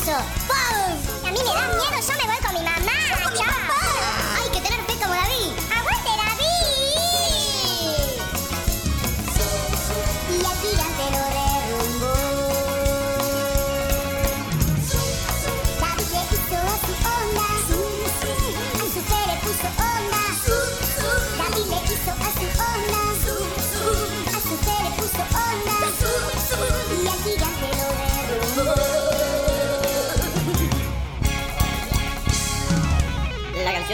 ¡Pum! 0.04 1.28
A 1.28 1.30
mí 1.30 1.38
me 1.38 1.44
da 1.44 1.68
miedo, 1.68 2.00
yo 2.00 2.14
me 2.16 2.32
voy 2.32 2.42
con 2.42 2.54
mi 2.54 2.60
mamá. 2.60 2.99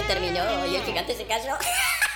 Terminó 0.06 0.66
y 0.66 0.76
el 0.76 0.82
gigante 0.82 1.14
se 1.14 1.26
cayó. 1.26 1.52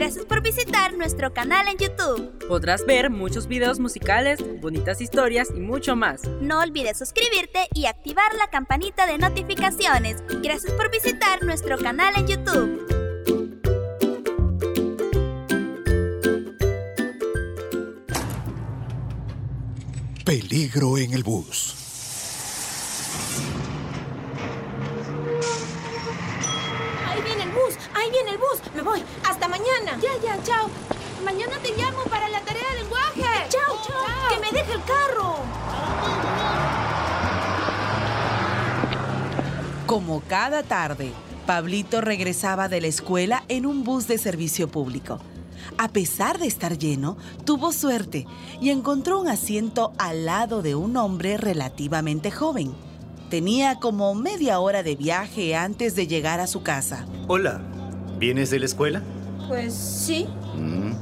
Gracias 0.00 0.24
por 0.24 0.42
visitar 0.42 0.94
nuestro 0.94 1.32
canal 1.34 1.68
en 1.68 1.76
YouTube. 1.76 2.48
Podrás 2.48 2.86
ver 2.86 3.10
muchos 3.10 3.46
videos 3.46 3.78
musicales, 3.78 4.40
bonitas 4.60 5.00
historias 5.00 5.50
y 5.54 5.60
mucho 5.60 5.94
más. 5.94 6.22
No 6.40 6.60
olvides 6.60 6.98
suscribirte 6.98 7.68
y 7.74 7.86
activar 7.86 8.34
la 8.34 8.48
campanita 8.48 9.06
de 9.06 9.18
notificaciones. 9.18 10.24
Gracias 10.42 10.72
por 10.72 10.90
visitar 10.90 11.44
nuestro 11.44 11.76
canal 11.78 12.14
en 12.16 12.26
YouTube. 12.26 12.99
Peligro 20.24 20.98
en 20.98 21.14
el 21.14 21.22
bus. 21.22 21.74
Ahí 27.08 27.22
viene 27.22 27.42
el 27.44 27.50
bus, 27.50 27.78
ahí 27.94 28.10
viene 28.10 28.30
el 28.32 28.38
bus. 28.38 28.60
Me 28.74 28.82
voy. 28.82 29.02
Hasta 29.28 29.48
mañana. 29.48 29.98
Ya, 30.00 30.10
ya, 30.22 30.42
chao. 30.42 30.68
Mañana 31.24 31.56
te 31.62 31.74
llamo 31.74 32.04
para 32.04 32.28
la 32.28 32.40
tarea 32.42 32.62
de 32.70 32.82
lenguaje. 32.82 33.22
Chao, 33.48 33.80
chao. 33.86 34.28
Que 34.28 34.40
me 34.40 34.58
deje 34.58 34.72
el 34.74 34.84
carro. 34.84 35.36
Como 39.86 40.20
cada 40.28 40.62
tarde, 40.62 41.12
Pablito 41.46 42.02
regresaba 42.02 42.68
de 42.68 42.82
la 42.82 42.88
escuela 42.88 43.44
en 43.48 43.64
un 43.64 43.84
bus 43.84 44.06
de 44.06 44.18
servicio 44.18 44.68
público. 44.68 45.18
A 45.78 45.88
pesar 45.88 46.38
de 46.38 46.46
estar 46.46 46.76
lleno, 46.78 47.16
tuvo 47.44 47.72
suerte 47.72 48.26
y 48.60 48.70
encontró 48.70 49.20
un 49.20 49.28
asiento 49.28 49.92
al 49.98 50.26
lado 50.26 50.62
de 50.62 50.74
un 50.74 50.96
hombre 50.96 51.36
relativamente 51.36 52.30
joven. 52.30 52.72
Tenía 53.30 53.76
como 53.76 54.14
media 54.14 54.58
hora 54.60 54.82
de 54.82 54.96
viaje 54.96 55.54
antes 55.56 55.94
de 55.94 56.06
llegar 56.06 56.40
a 56.40 56.46
su 56.46 56.62
casa. 56.62 57.06
Hola, 57.28 57.60
¿vienes 58.18 58.50
de 58.50 58.58
la 58.58 58.66
escuela? 58.66 59.02
Pues 59.48 59.74
sí, 59.74 60.26
Mm. 60.56 60.92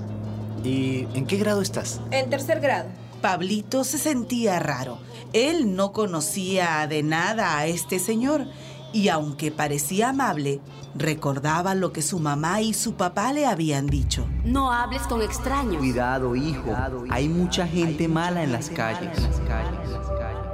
¿Y 0.64 1.06
en 1.14 1.26
qué 1.26 1.36
grado 1.38 1.62
estás? 1.62 2.00
en 2.10 2.28
tercer 2.30 2.60
grado. 2.60 2.88
Pablito 3.22 3.82
se 3.84 3.98
sentía 3.98 4.58
raro. 4.60 4.98
Él 5.32 5.74
no 5.74 5.92
conocía 5.92 6.86
de 6.86 7.02
nada 7.02 7.58
a 7.58 7.66
este 7.66 7.98
señor 7.98 8.46
y 8.92 9.08
aunque 9.08 9.50
parecía 9.50 10.10
amable, 10.10 10.60
recordaba 10.94 11.74
lo 11.74 11.92
que 11.92 12.02
su 12.02 12.18
mamá 12.18 12.60
y 12.62 12.74
su 12.74 12.94
papá 12.94 13.32
le 13.32 13.46
habían 13.46 13.86
dicho. 13.86 14.26
No 14.44 14.72
hables 14.72 15.02
con 15.02 15.22
extraños. 15.22 15.78
Cuidado, 15.78 16.34
hijo. 16.34 16.74
Hay 17.10 17.28
mucha 17.28 17.66
gente 17.66 18.08
mala 18.08 18.42
en 18.42 18.52
las 18.52 18.70
calles. 18.70 19.10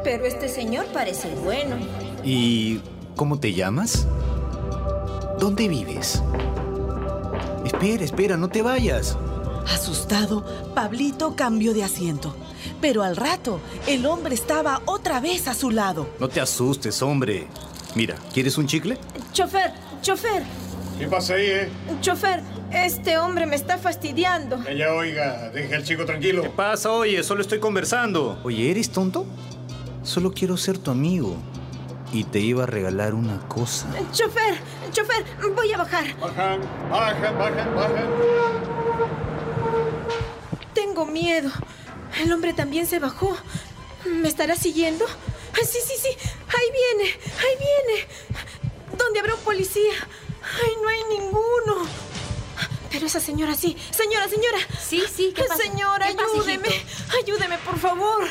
Pero 0.02 0.26
este 0.26 0.48
señor 0.48 0.86
parece 0.92 1.34
bueno. 1.44 1.76
¿Y 2.24 2.80
cómo 3.16 3.38
te 3.38 3.54
llamas? 3.54 4.06
¿Dónde 5.38 5.68
vives? 5.68 6.22
Espera, 7.64 8.04
espera, 8.04 8.36
no 8.36 8.48
te 8.48 8.62
vayas. 8.62 9.16
Asustado, 9.72 10.44
Pablito 10.74 11.34
cambió 11.36 11.72
de 11.72 11.84
asiento. 11.84 12.34
Pero 12.80 13.02
al 13.02 13.16
rato, 13.16 13.60
el 13.86 14.04
hombre 14.06 14.34
estaba 14.34 14.82
otra 14.84 15.20
vez 15.20 15.48
a 15.48 15.54
su 15.54 15.70
lado. 15.70 16.06
No 16.20 16.28
te 16.28 16.40
asustes, 16.40 17.00
hombre. 17.02 17.48
Mira, 17.94 18.16
¿quieres 18.32 18.58
un 18.58 18.66
chicle? 18.66 18.98
Chofer, 19.32 19.72
chofer, 20.02 20.42
¿Qué 20.98 21.06
pasa 21.08 21.34
ahí, 21.34 21.46
eh? 21.46 21.68
chofer. 22.00 22.40
Este 22.72 23.18
hombre 23.18 23.46
me 23.46 23.54
está 23.56 23.78
fastidiando. 23.78 24.58
Ella 24.66 24.92
oiga, 24.94 25.50
deje 25.50 25.74
al 25.76 25.84
chico 25.84 26.04
tranquilo. 26.04 26.42
¿Qué 26.42 26.48
pasa? 26.50 26.90
Oye, 26.90 27.22
solo 27.22 27.40
estoy 27.40 27.60
conversando. 27.60 28.38
Oye, 28.42 28.70
¿eres 28.70 28.90
tonto? 28.90 29.26
Solo 30.02 30.32
quiero 30.32 30.56
ser 30.56 30.78
tu 30.78 30.90
amigo. 30.90 31.36
Y 32.12 32.24
te 32.24 32.38
iba 32.40 32.64
a 32.64 32.66
regalar 32.66 33.14
una 33.14 33.38
cosa. 33.48 33.86
Chofer, 34.12 34.54
chofer, 34.92 35.24
voy 35.54 35.72
a 35.72 35.78
bajar. 35.78 36.04
Bajan, 36.20 36.60
bajan, 36.90 37.38
bajan, 37.38 37.74
bajan. 37.74 38.04
Tengo 40.74 41.06
miedo. 41.06 41.50
El 42.22 42.32
hombre 42.32 42.52
también 42.54 42.86
se 42.86 42.98
bajó. 42.98 43.36
¿Me 44.06 44.28
estará 44.28 44.54
siguiendo? 44.56 45.04
Ah, 45.54 45.64
Sí, 45.64 45.78
sí, 45.86 45.94
sí. 46.00 46.08
Ahí 46.08 46.70
viene, 46.72 47.10
ahí 47.38 47.56
viene. 47.58 48.06
¿Dónde 48.98 49.20
habrá 49.20 49.34
un 49.34 49.40
policía? 49.40 49.92
Ay, 50.42 50.72
no 50.82 50.88
hay 50.88 51.04
ninguno. 51.18 51.88
Pero 52.90 53.06
esa 53.06 53.20
señora 53.20 53.54
sí. 53.54 53.76
Señora, 53.90 54.28
señora. 54.28 54.58
Sí, 54.80 55.02
sí, 55.14 55.32
¿qué 55.34 55.44
pasa? 55.44 55.62
Señora, 55.62 56.06
¿Qué 56.08 56.14
pasa, 56.14 56.28
ayúdeme. 56.34 56.68
hijito? 56.68 57.16
ayúdeme, 57.22 57.58
por 57.58 57.78
favor. 57.78 58.24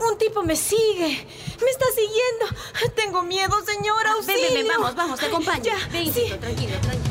Un 0.00 0.16
tipo 0.16 0.42
me 0.42 0.56
sigue. 0.56 1.26
Me 1.62 1.70
está 1.70 1.84
siguiendo. 1.94 2.94
Tengo 2.94 3.22
miedo, 3.22 3.54
señora. 3.66 4.14
Ven, 4.14 4.26
ven, 4.26 4.36
ven, 4.36 4.44
auxilio. 4.44 4.72
vamos, 4.78 4.94
vamos, 4.94 5.20
te 5.20 5.26
acompaño. 5.26 5.64
Ya, 5.64 5.76
Ven, 5.92 6.12
sí. 6.12 6.20
hijito, 6.20 6.38
tranquilo, 6.38 6.78
tranquilo. 6.80 7.10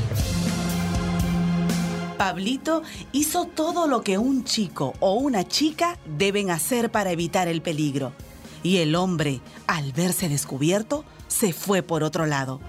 Pablito 2.18 2.82
hizo 3.14 3.46
todo 3.46 3.88
lo 3.88 4.02
que 4.04 4.18
un 4.18 4.44
chico 4.44 4.94
o 5.00 5.14
una 5.14 5.48
chica 5.48 5.98
deben 6.06 6.50
hacer 6.52 6.92
para 6.92 7.12
evitar 7.12 7.48
el 7.48 7.62
peligro. 7.62 8.12
Y 8.64 8.78
el 8.78 8.96
hombre, 8.96 9.42
al 9.68 9.92
verse 9.94 10.30
descubierto, 10.30 11.06
se 11.28 11.54
fue 11.54 11.82
por 11.82 12.04
otro 12.04 12.26
lado. 12.26 12.60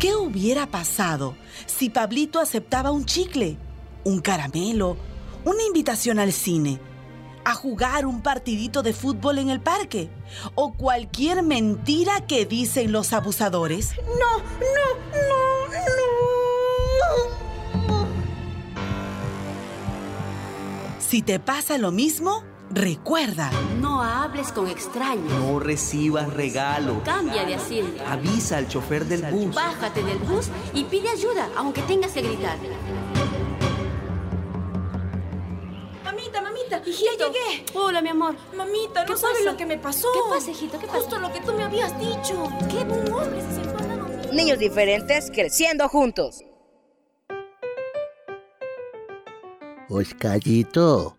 ¿Qué 0.00 0.14
hubiera 0.14 0.66
pasado 0.66 1.36
si 1.66 1.90
Pablito 1.90 2.40
aceptaba 2.40 2.90
un 2.90 3.04
chicle, 3.04 3.58
un 4.04 4.20
caramelo, 4.20 4.96
una 5.44 5.62
invitación 5.62 6.18
al 6.18 6.32
cine, 6.32 6.80
a 7.44 7.54
jugar 7.54 8.06
un 8.06 8.22
partidito 8.22 8.82
de 8.82 8.92
fútbol 8.92 9.38
en 9.38 9.50
el 9.50 9.60
parque 9.60 10.10
o 10.54 10.72
cualquier 10.72 11.42
mentira 11.42 12.26
que 12.26 12.46
dicen 12.46 12.92
los 12.92 13.12
abusadores? 13.12 13.94
No, 14.06 14.38
no, 14.38 14.94
no, 15.12 15.74
no. 15.74 15.90
Si 21.10 21.22
te 21.22 21.40
pasa 21.40 21.76
lo 21.76 21.90
mismo, 21.90 22.44
recuerda. 22.70 23.50
No 23.80 24.02
hables 24.02 24.52
con 24.52 24.68
extraños. 24.68 25.32
No 25.32 25.58
recibas 25.58 26.32
regalo. 26.32 27.02
Cambia 27.04 27.44
de 27.44 27.54
asiento. 27.54 28.02
Avisa 28.06 28.58
al 28.58 28.68
chofer 28.68 29.04
del 29.06 29.22
bus. 29.32 29.54
Bájate 29.54 30.02
del 30.02 30.18
bus 30.18 30.48
y 30.74 30.84
pide 30.84 31.08
ayuda, 31.10 31.48
aunque 31.56 31.82
tengas 31.82 32.12
que 32.12 32.22
gritar. 32.22 32.56
Mamita, 36.04 36.40
mamita, 36.42 36.82
Hijito. 36.86 37.10
ya 37.18 37.26
llegué. 37.26 37.64
Hola, 37.74 38.02
mi 38.02 38.08
amor. 38.10 38.36
Mamita, 38.56 39.04
¿Qué 39.04 39.12
no 39.12 39.18
sabes 39.18 39.44
lo 39.44 39.56
que 39.56 39.66
me 39.66 39.78
pasó. 39.78 40.08
¿Qué 40.12 40.20
pasa, 40.34 40.50
hijito? 40.50 40.78
¿Qué 40.78 40.86
pasa? 40.86 40.98
Justo 41.00 41.18
lo 41.18 41.32
que 41.32 41.40
tú 41.40 41.52
me 41.54 41.64
habías 41.64 41.98
dicho. 41.98 42.48
Que 42.68 42.78
un 42.84 43.12
hombre 43.12 43.40
se 43.40 43.54
sentó. 43.54 44.32
Niños 44.32 44.58
diferentes 44.58 45.30
creciendo 45.32 45.88
juntos. 45.88 46.42
Oscarito, 49.88 51.16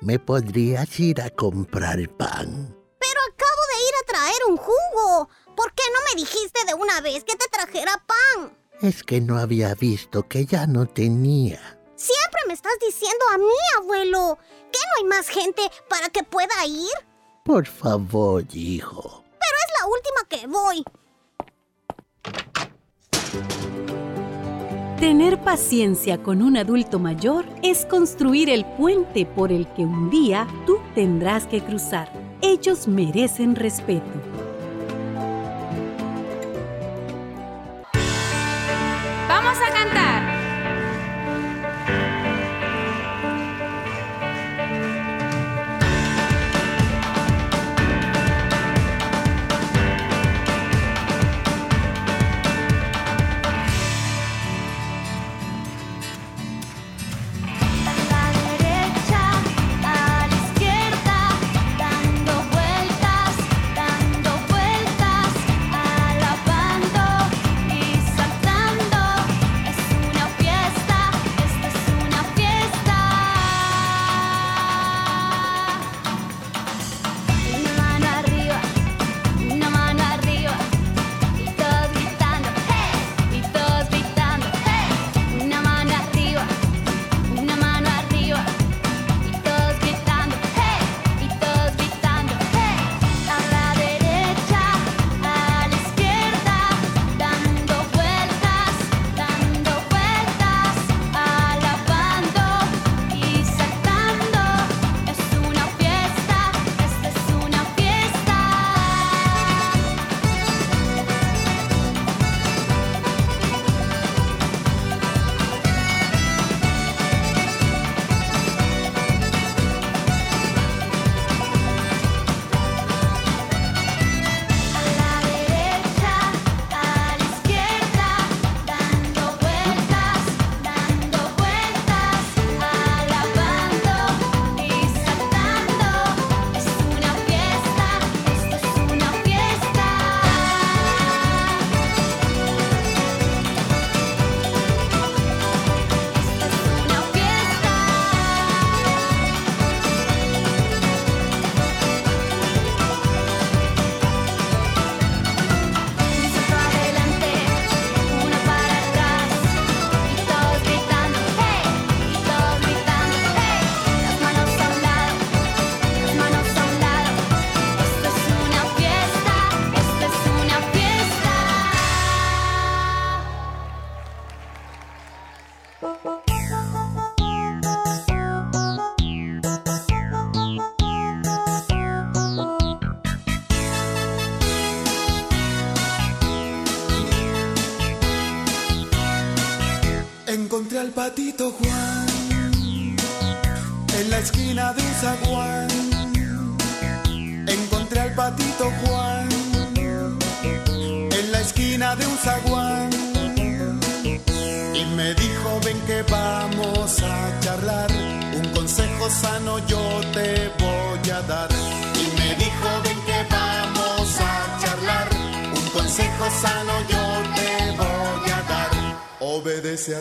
¿Me 0.00 0.18
podrías 0.18 0.98
ir 0.98 1.20
a 1.20 1.28
comprar 1.28 1.98
pan? 2.16 2.74
Pero 2.98 3.20
acabo 3.32 3.62
de 3.72 3.82
ir 3.86 3.94
a 4.02 4.06
traer 4.06 4.40
un 4.48 4.56
jugo. 4.56 5.28
¿Por 5.54 5.74
qué 5.74 5.82
no 5.92 5.98
me 6.08 6.20
dijiste 6.20 6.64
de 6.66 6.72
una 6.74 7.02
vez 7.02 7.22
que 7.24 7.36
te 7.36 7.48
trajera 7.50 8.02
pan? 8.06 8.56
Es 8.80 9.02
que 9.02 9.20
no 9.20 9.38
había 9.38 9.74
visto 9.74 10.26
que 10.26 10.46
ya 10.46 10.66
no 10.66 10.86
tenía. 10.86 11.78
Siempre 11.96 12.40
me 12.46 12.54
estás 12.54 12.72
diciendo 12.80 13.24
a 13.34 13.38
mí, 13.38 13.44
abuelo. 13.76 14.38
¿Que 14.72 14.78
no 14.78 14.92
hay 14.98 15.04
más 15.04 15.28
gente 15.28 15.62
para 15.90 16.08
que 16.08 16.22
pueda 16.22 16.64
ir? 16.64 16.88
Por 17.44 17.66
favor, 17.66 18.44
hijo. 18.54 19.22
Pero 19.24 19.56
es 19.66 19.80
la 19.80 19.86
última 19.86 20.28
que 20.30 20.46
voy. 20.46 20.84
Tener 25.00 25.38
paciencia 25.38 26.18
con 26.18 26.42
un 26.42 26.58
adulto 26.58 26.98
mayor 26.98 27.46
es 27.62 27.86
construir 27.86 28.50
el 28.50 28.66
puente 28.66 29.24
por 29.24 29.50
el 29.50 29.66
que 29.68 29.86
un 29.86 30.10
día 30.10 30.46
tú 30.66 30.76
tendrás 30.94 31.46
que 31.46 31.62
cruzar. 31.62 32.12
Ellos 32.42 32.86
merecen 32.86 33.56
respeto. 33.56 34.29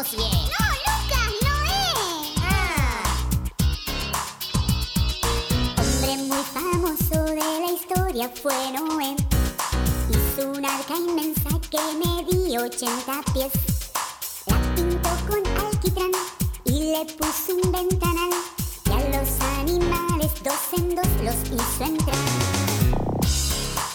No, 0.00 0.06
Lucas, 0.06 1.30
no. 1.42 1.52
Hombre 5.76 6.16
muy 6.16 6.42
famoso 6.54 7.18
de 7.24 7.36
la 7.36 7.70
historia 7.70 8.30
fue 8.42 8.54
Noé. 8.72 9.14
Hizo 10.08 10.52
una 10.52 10.74
arca 10.74 10.96
inmensa 10.96 11.50
que 11.70 11.80
medía 11.98 12.62
80 12.62 13.22
pies. 13.34 13.52
La 14.46 14.56
pintó 14.74 15.10
con 15.28 15.46
alquitrán 15.66 16.12
y 16.64 16.92
le 16.92 17.04
puso 17.16 17.56
un 17.62 17.70
ventanal. 17.70 18.30
Y 18.86 18.92
a 18.92 19.20
los 19.20 19.28
animales 19.58 20.32
dos 20.42 20.78
en 20.78 20.94
dos 20.94 21.08
los 21.22 21.36
hizo 21.44 21.84
entrar. 21.84 22.16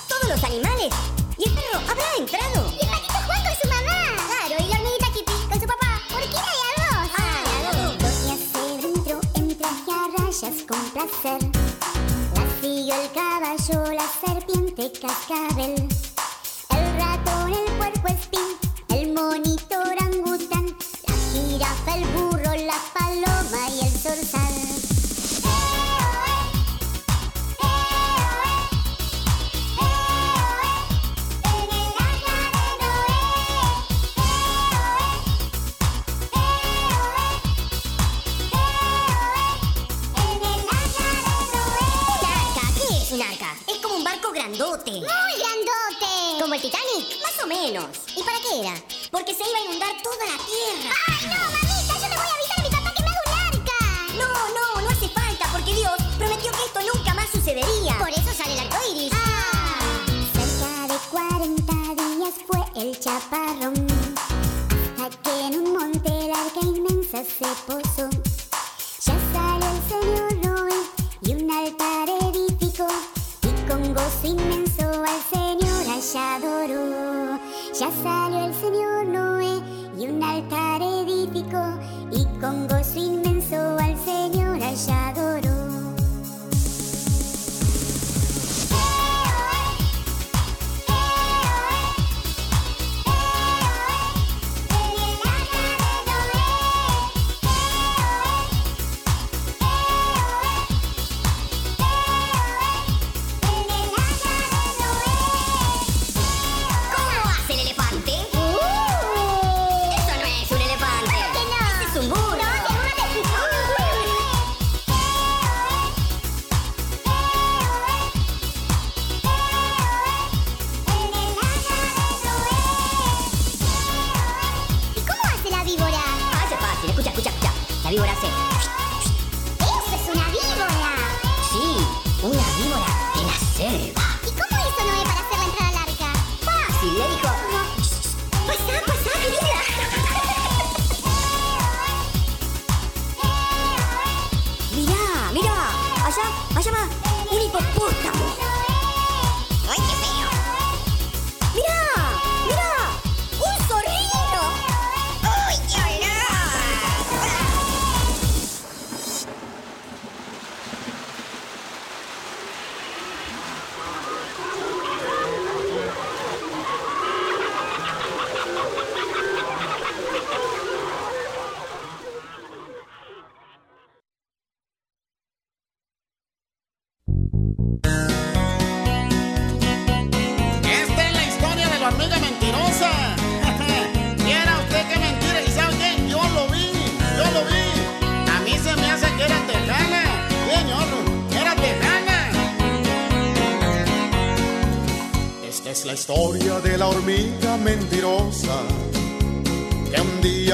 ¿Todos 0.08 0.30
los 0.30 0.44
animales? 0.44 0.94
¿Y 1.40 1.50
el 1.50 1.56
perro 1.56 1.80
habrá 1.90 2.16
entrado? 2.20 2.75
Caballo, 13.16 13.94
la 13.94 14.08
serpiente 14.20 14.92
cascabel. 15.00 15.85
Chaparrón. 63.06 63.76
Que 65.24 65.48
en 65.48 65.60
un 65.60 65.74
monte 65.74 66.10
el 66.10 66.32
arca 66.32 66.62
inmensa 66.66 67.24
se 67.24 67.46
posó. 67.68 68.25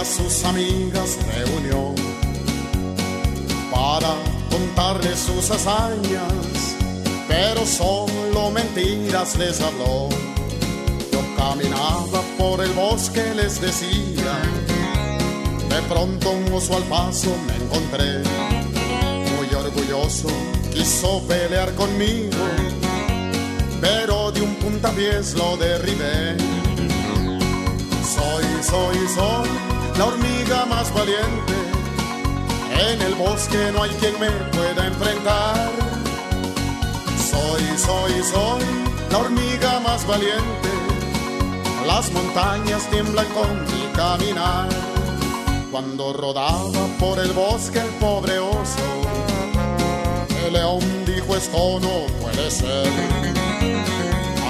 Día 0.02 0.06
sus 0.06 0.44
amigas 0.46 1.18
reunió 1.36 1.94
para 3.72 4.16
contarle 4.50 5.16
sus 5.16 5.50
hazañas, 5.52 6.76
pero 7.28 7.66
solo 7.66 8.52
mentiras 8.52 9.36
les 9.38 9.62
habló. 9.62 10.10
Yo 11.12 11.22
caminaba 11.38 12.22
por 12.38 12.64
el 12.64 12.72
bosque, 12.74 13.24
les 13.36 13.62
decía, 13.62 14.34
de 15.70 15.82
pronto 15.88 16.32
un 16.32 16.54
oso 16.54 16.78
al 16.78 16.84
paso 16.84 17.30
me 17.48 17.56
encontré, 17.56 18.24
muy 19.36 19.54
orgulloso, 19.56 20.30
quiso 20.74 21.22
pelear 21.28 21.74
conmigo 21.76 22.38
pero 23.82 24.32
de 24.32 24.42
un 24.42 24.54
puntapiés 24.58 25.34
lo 25.34 25.58
derribé. 25.58 26.38
Soy, 28.04 28.46
soy, 28.62 29.08
soy 29.16 29.71
la 29.98 30.06
hormiga 30.06 30.66
más 30.66 30.94
valiente. 30.94 31.54
En 32.90 33.02
el 33.02 33.16
bosque 33.16 33.72
no 33.74 33.84
hay 33.84 33.92
quien 33.92 34.20
me 34.20 34.30
pueda 34.30 34.88
enfrentar. 34.88 35.70
Soy, 37.30 37.64
soy, 37.78 38.24
soy 38.24 38.64
la 39.12 39.18
hormiga 39.20 39.80
más 39.82 40.06
valiente. 40.08 40.70
Las 41.86 42.12
montañas 42.12 42.90
tiemblan 42.90 43.26
con 43.28 43.64
mi 43.66 43.88
caminar. 43.96 44.70
Cuando 45.72 46.14
rodaba 46.14 46.88
por 47.00 47.20
el 47.20 47.32
bosque 47.32 47.80
el 47.80 47.90
pobre 48.00 48.40
oso, 48.40 48.90
el 50.46 50.54
león 50.54 50.82
dijo 51.06 51.36
esto 51.36 51.80
no 51.80 52.08
puede 52.22 52.52
ser. 52.52 52.90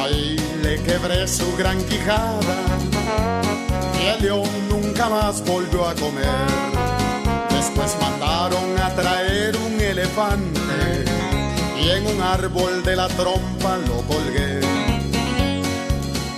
Ahí 0.02 0.36
le 0.64 0.82
quebré 0.84 1.28
su 1.28 1.56
gran 1.58 1.78
quijada 1.86 2.40
y 4.02 4.08
el 4.08 4.22
león 4.24 4.50
nunca 4.68 4.81
más 5.10 5.44
volvió 5.46 5.88
a 5.88 5.96
comer. 5.96 6.26
Después 7.50 7.96
mandaron 8.00 8.78
a 8.80 8.90
traer 8.96 9.56
un 9.58 9.80
elefante 9.80 11.06
y 11.82 11.90
en 11.90 12.06
un 12.08 12.22
árbol 12.22 12.84
de 12.84 12.96
la 12.96 13.08
trompa 13.08 13.78
lo 13.88 14.02
colgué. 14.04 14.62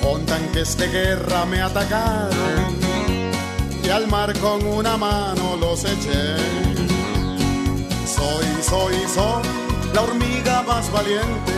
Con 0.02 0.26
tanques 0.26 0.78
de 0.78 0.88
guerra 0.88 1.46
me 1.46 1.62
atacaron 1.62 2.78
y 3.84 3.90
al 3.90 4.08
mar 4.08 4.34
con 4.40 4.66
una 4.66 4.98
mano 4.98 5.58
los 5.60 5.84
eché. 5.84 6.36
Soy, 8.06 8.46
soy, 8.62 8.96
soy 9.14 9.44
la 9.94 10.02
hormiga 10.02 10.64
más 10.64 10.92
valiente. 10.92 11.54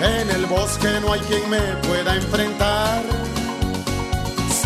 En 0.00 0.30
el 0.30 0.46
bosque 0.46 0.88
no 1.00 1.12
hay 1.12 1.20
quien 1.20 1.48
me 1.48 1.60
pueda 1.86 2.16
enfrentar. 2.16 3.02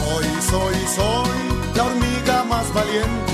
Soy, 0.09 0.25
soy, 0.51 0.75
soy 0.97 1.39
la 1.77 1.85
hormiga 1.85 2.43
más 2.45 2.73
valiente. 2.73 3.33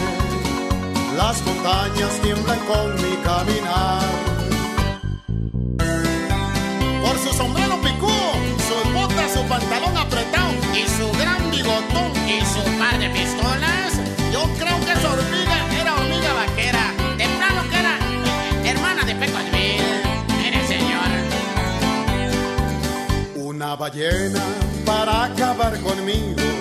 Las 1.16 1.40
montañas 1.46 2.20
tiemblan 2.20 2.58
con 2.66 2.94
mi 2.96 3.16
caminar. 3.22 4.02
Por 7.00 7.16
su 7.18 7.32
sombrero 7.32 7.80
picudo, 7.80 8.32
sus 8.68 8.92
botas, 8.92 9.32
su 9.34 9.42
pantalón 9.46 9.96
apretado 9.96 10.50
y 10.74 10.82
su 10.88 11.06
gran 11.16 11.48
bigotón 11.52 12.10
y 12.26 12.40
su 12.40 12.62
par 12.76 12.98
de 12.98 13.08
pistolas, 13.10 13.92
yo 14.32 14.42
creo 14.58 14.76
que 14.84 14.92
esa 14.98 15.12
hormiga 15.12 15.56
era 15.80 15.94
hormiga 15.94 16.32
vaquera. 16.34 16.92
De 17.16 17.26
plano 17.38 17.62
que 17.70 17.78
era 17.78 17.98
hermana 18.68 19.04
de 19.04 19.14
Pecosville. 19.14 20.02
Mire, 20.38 20.66
señor. 20.66 21.10
Una 23.36 23.76
ballena 23.76 24.42
para 24.84 25.26
acabar 25.26 25.78
conmigo. 25.80 26.53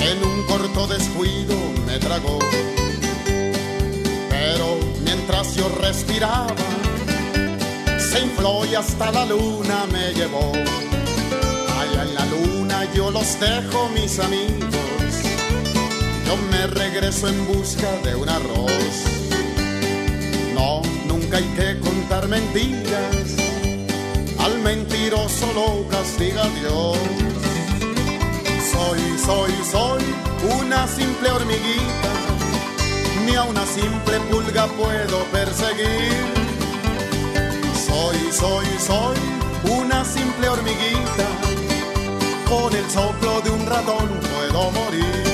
En 0.00 0.24
un 0.24 0.42
corto 0.46 0.86
descuido 0.86 1.54
me 1.86 1.98
tragó. 1.98 2.38
Pero 4.28 4.78
mientras 5.04 5.54
yo 5.54 5.68
respiraba, 5.80 6.54
se 7.98 8.20
infló 8.20 8.64
y 8.64 8.74
hasta 8.74 9.12
la 9.12 9.26
luna 9.26 9.84
me 9.92 10.12
llevó. 10.14 10.52
Allá 11.78 12.02
en 12.02 12.14
la 12.14 12.26
luna 12.26 12.88
yo 12.94 13.10
los 13.10 13.38
dejo, 13.38 13.88
mis 13.90 14.18
amigos. 14.18 14.70
Yo 16.26 16.36
me 16.50 16.66
regreso 16.66 17.28
en 17.28 17.46
busca 17.46 17.90
de 18.04 18.14
un 18.14 18.28
arroz. 18.28 19.04
No, 20.54 20.80
nunca 21.06 21.36
hay 21.38 21.48
que 21.56 21.78
contar 21.80 22.26
mentiras. 22.28 23.36
Al 24.38 24.58
mentiroso 24.60 25.52
lo 25.54 25.88
castiga 25.88 26.48
Dios. 26.60 27.29
Soy, 29.24 29.52
soy, 29.70 30.02
una 30.60 30.86
simple 30.86 31.30
hormiguita. 31.30 32.12
Ni 33.26 33.34
a 33.34 33.44
una 33.44 33.64
simple 33.66 34.18
pulga 34.30 34.66
puedo 34.66 35.18
perseguir. 35.32 36.12
Soy, 37.86 38.32
soy, 38.32 38.66
soy 38.78 39.16
una 39.70 40.04
simple 40.04 40.48
hormiguita. 40.48 41.26
Con 42.48 42.74
el 42.74 42.90
soplo 42.90 43.40
de 43.42 43.50
un 43.50 43.66
ratón 43.66 44.08
puedo 44.32 44.70
morir. 44.70 45.29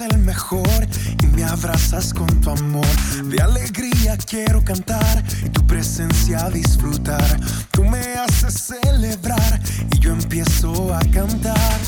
el 0.00 0.18
mejor 0.18 0.86
y 1.22 1.26
me 1.28 1.44
abrazas 1.44 2.12
con 2.14 2.26
tu 2.40 2.50
amor. 2.50 2.86
De 3.24 3.40
alegría 3.40 4.16
quiero 4.16 4.62
cantar 4.62 5.24
y 5.44 5.48
tu 5.48 5.66
presencia 5.66 6.48
disfrutar. 6.50 7.40
Tú 7.72 7.84
me 7.84 7.98
haces 7.98 8.54
celebrar 8.54 9.60
y 9.92 9.98
yo 9.98 10.12
empiezo 10.12 10.94
a 10.94 11.00
cantar. 11.10 11.80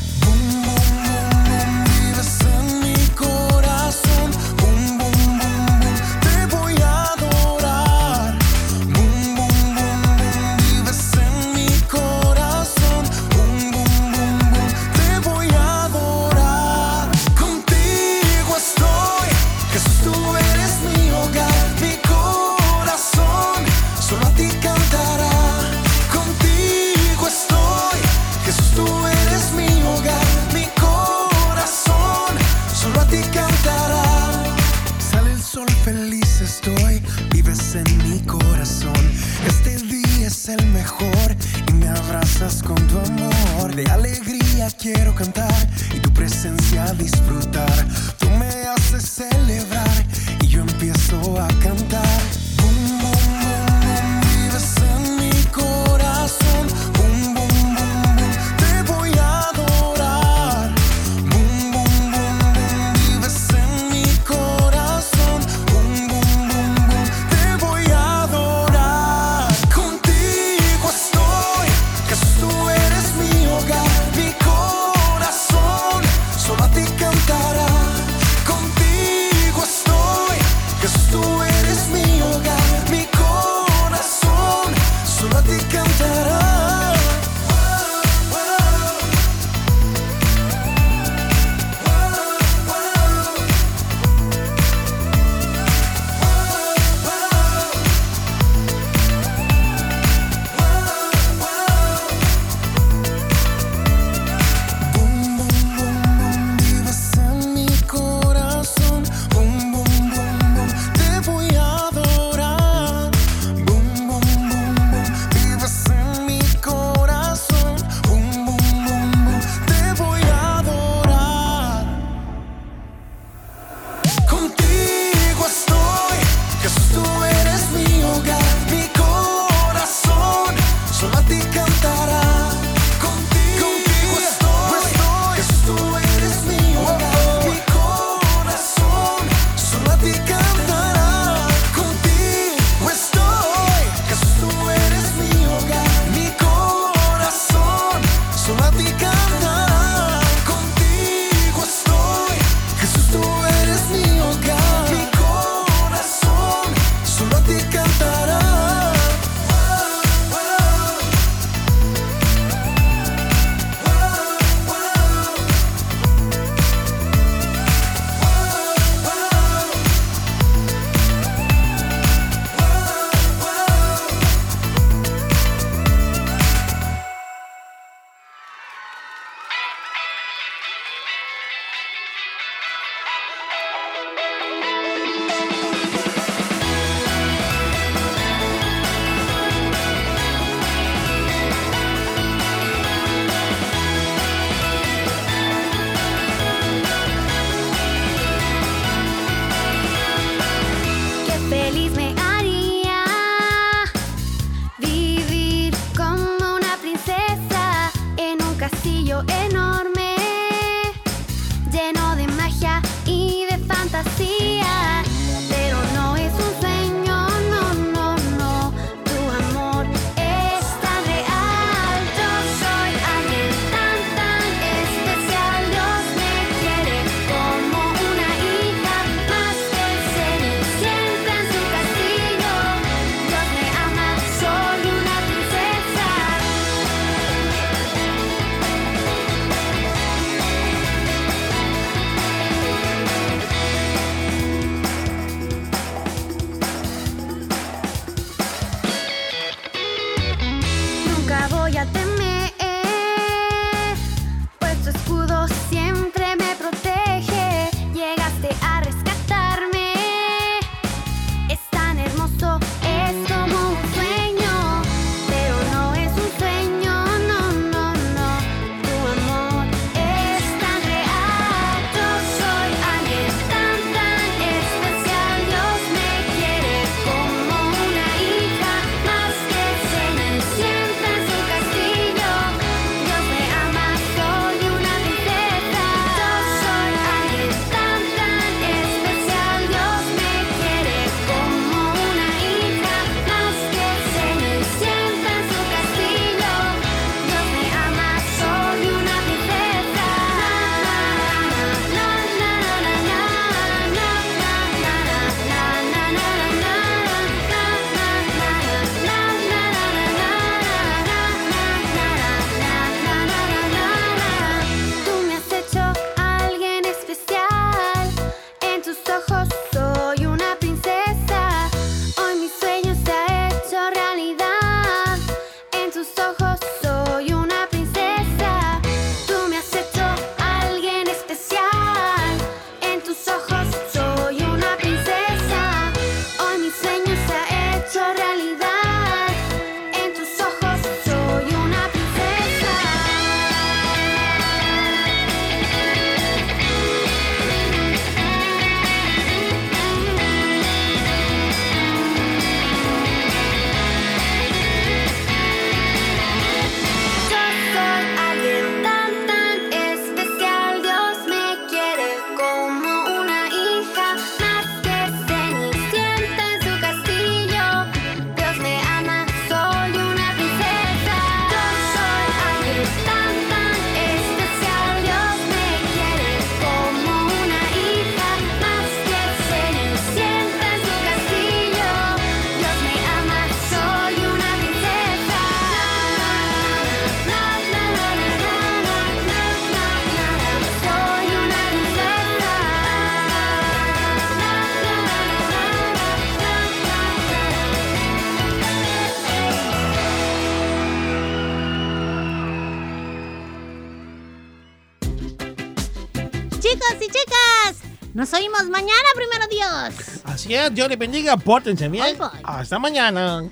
Dios. 410.50 410.88
Les 410.88 410.98
bendiga, 410.98 411.36
pórtense 411.36 411.88
bien. 411.88 412.04
Bye, 412.04 412.14
bye. 412.14 412.40
Hasta 412.42 412.78
mañana. 412.78 413.44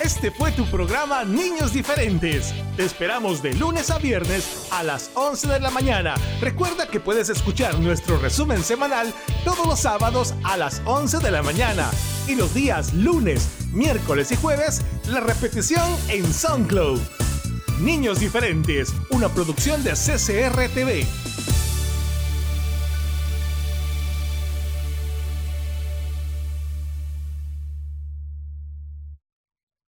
Este 0.00 0.32
fue 0.32 0.50
tu 0.50 0.64
programa 0.66 1.22
Niños 1.22 1.72
Diferentes. 1.72 2.52
Te 2.76 2.84
esperamos 2.84 3.40
de 3.40 3.54
lunes 3.54 3.88
a 3.90 3.98
viernes 3.98 4.66
a 4.72 4.82
las 4.82 5.10
11 5.14 5.46
de 5.46 5.60
la 5.60 5.70
mañana. 5.70 6.14
Recuerda 6.40 6.88
que 6.88 6.98
puedes 6.98 7.28
escuchar 7.28 7.78
nuestro 7.78 8.18
resumen 8.18 8.64
semanal 8.64 9.14
todos 9.44 9.64
los 9.64 9.78
sábados 9.78 10.34
a 10.42 10.56
las 10.56 10.82
11 10.86 11.18
de 11.18 11.30
la 11.30 11.42
mañana. 11.42 11.88
Y 12.26 12.34
los 12.34 12.52
días 12.52 12.92
lunes, 12.94 13.48
miércoles 13.72 14.32
y 14.32 14.36
jueves, 14.36 14.82
la 15.08 15.20
repetición 15.20 15.88
en 16.08 16.32
SoundCloud. 16.32 17.27
Niños 17.80 18.20
Diferentes, 18.20 18.94
una 19.10 19.28
producción 19.28 19.84
de 19.84 19.92
CCR 19.92 20.68
TV. 20.74 21.06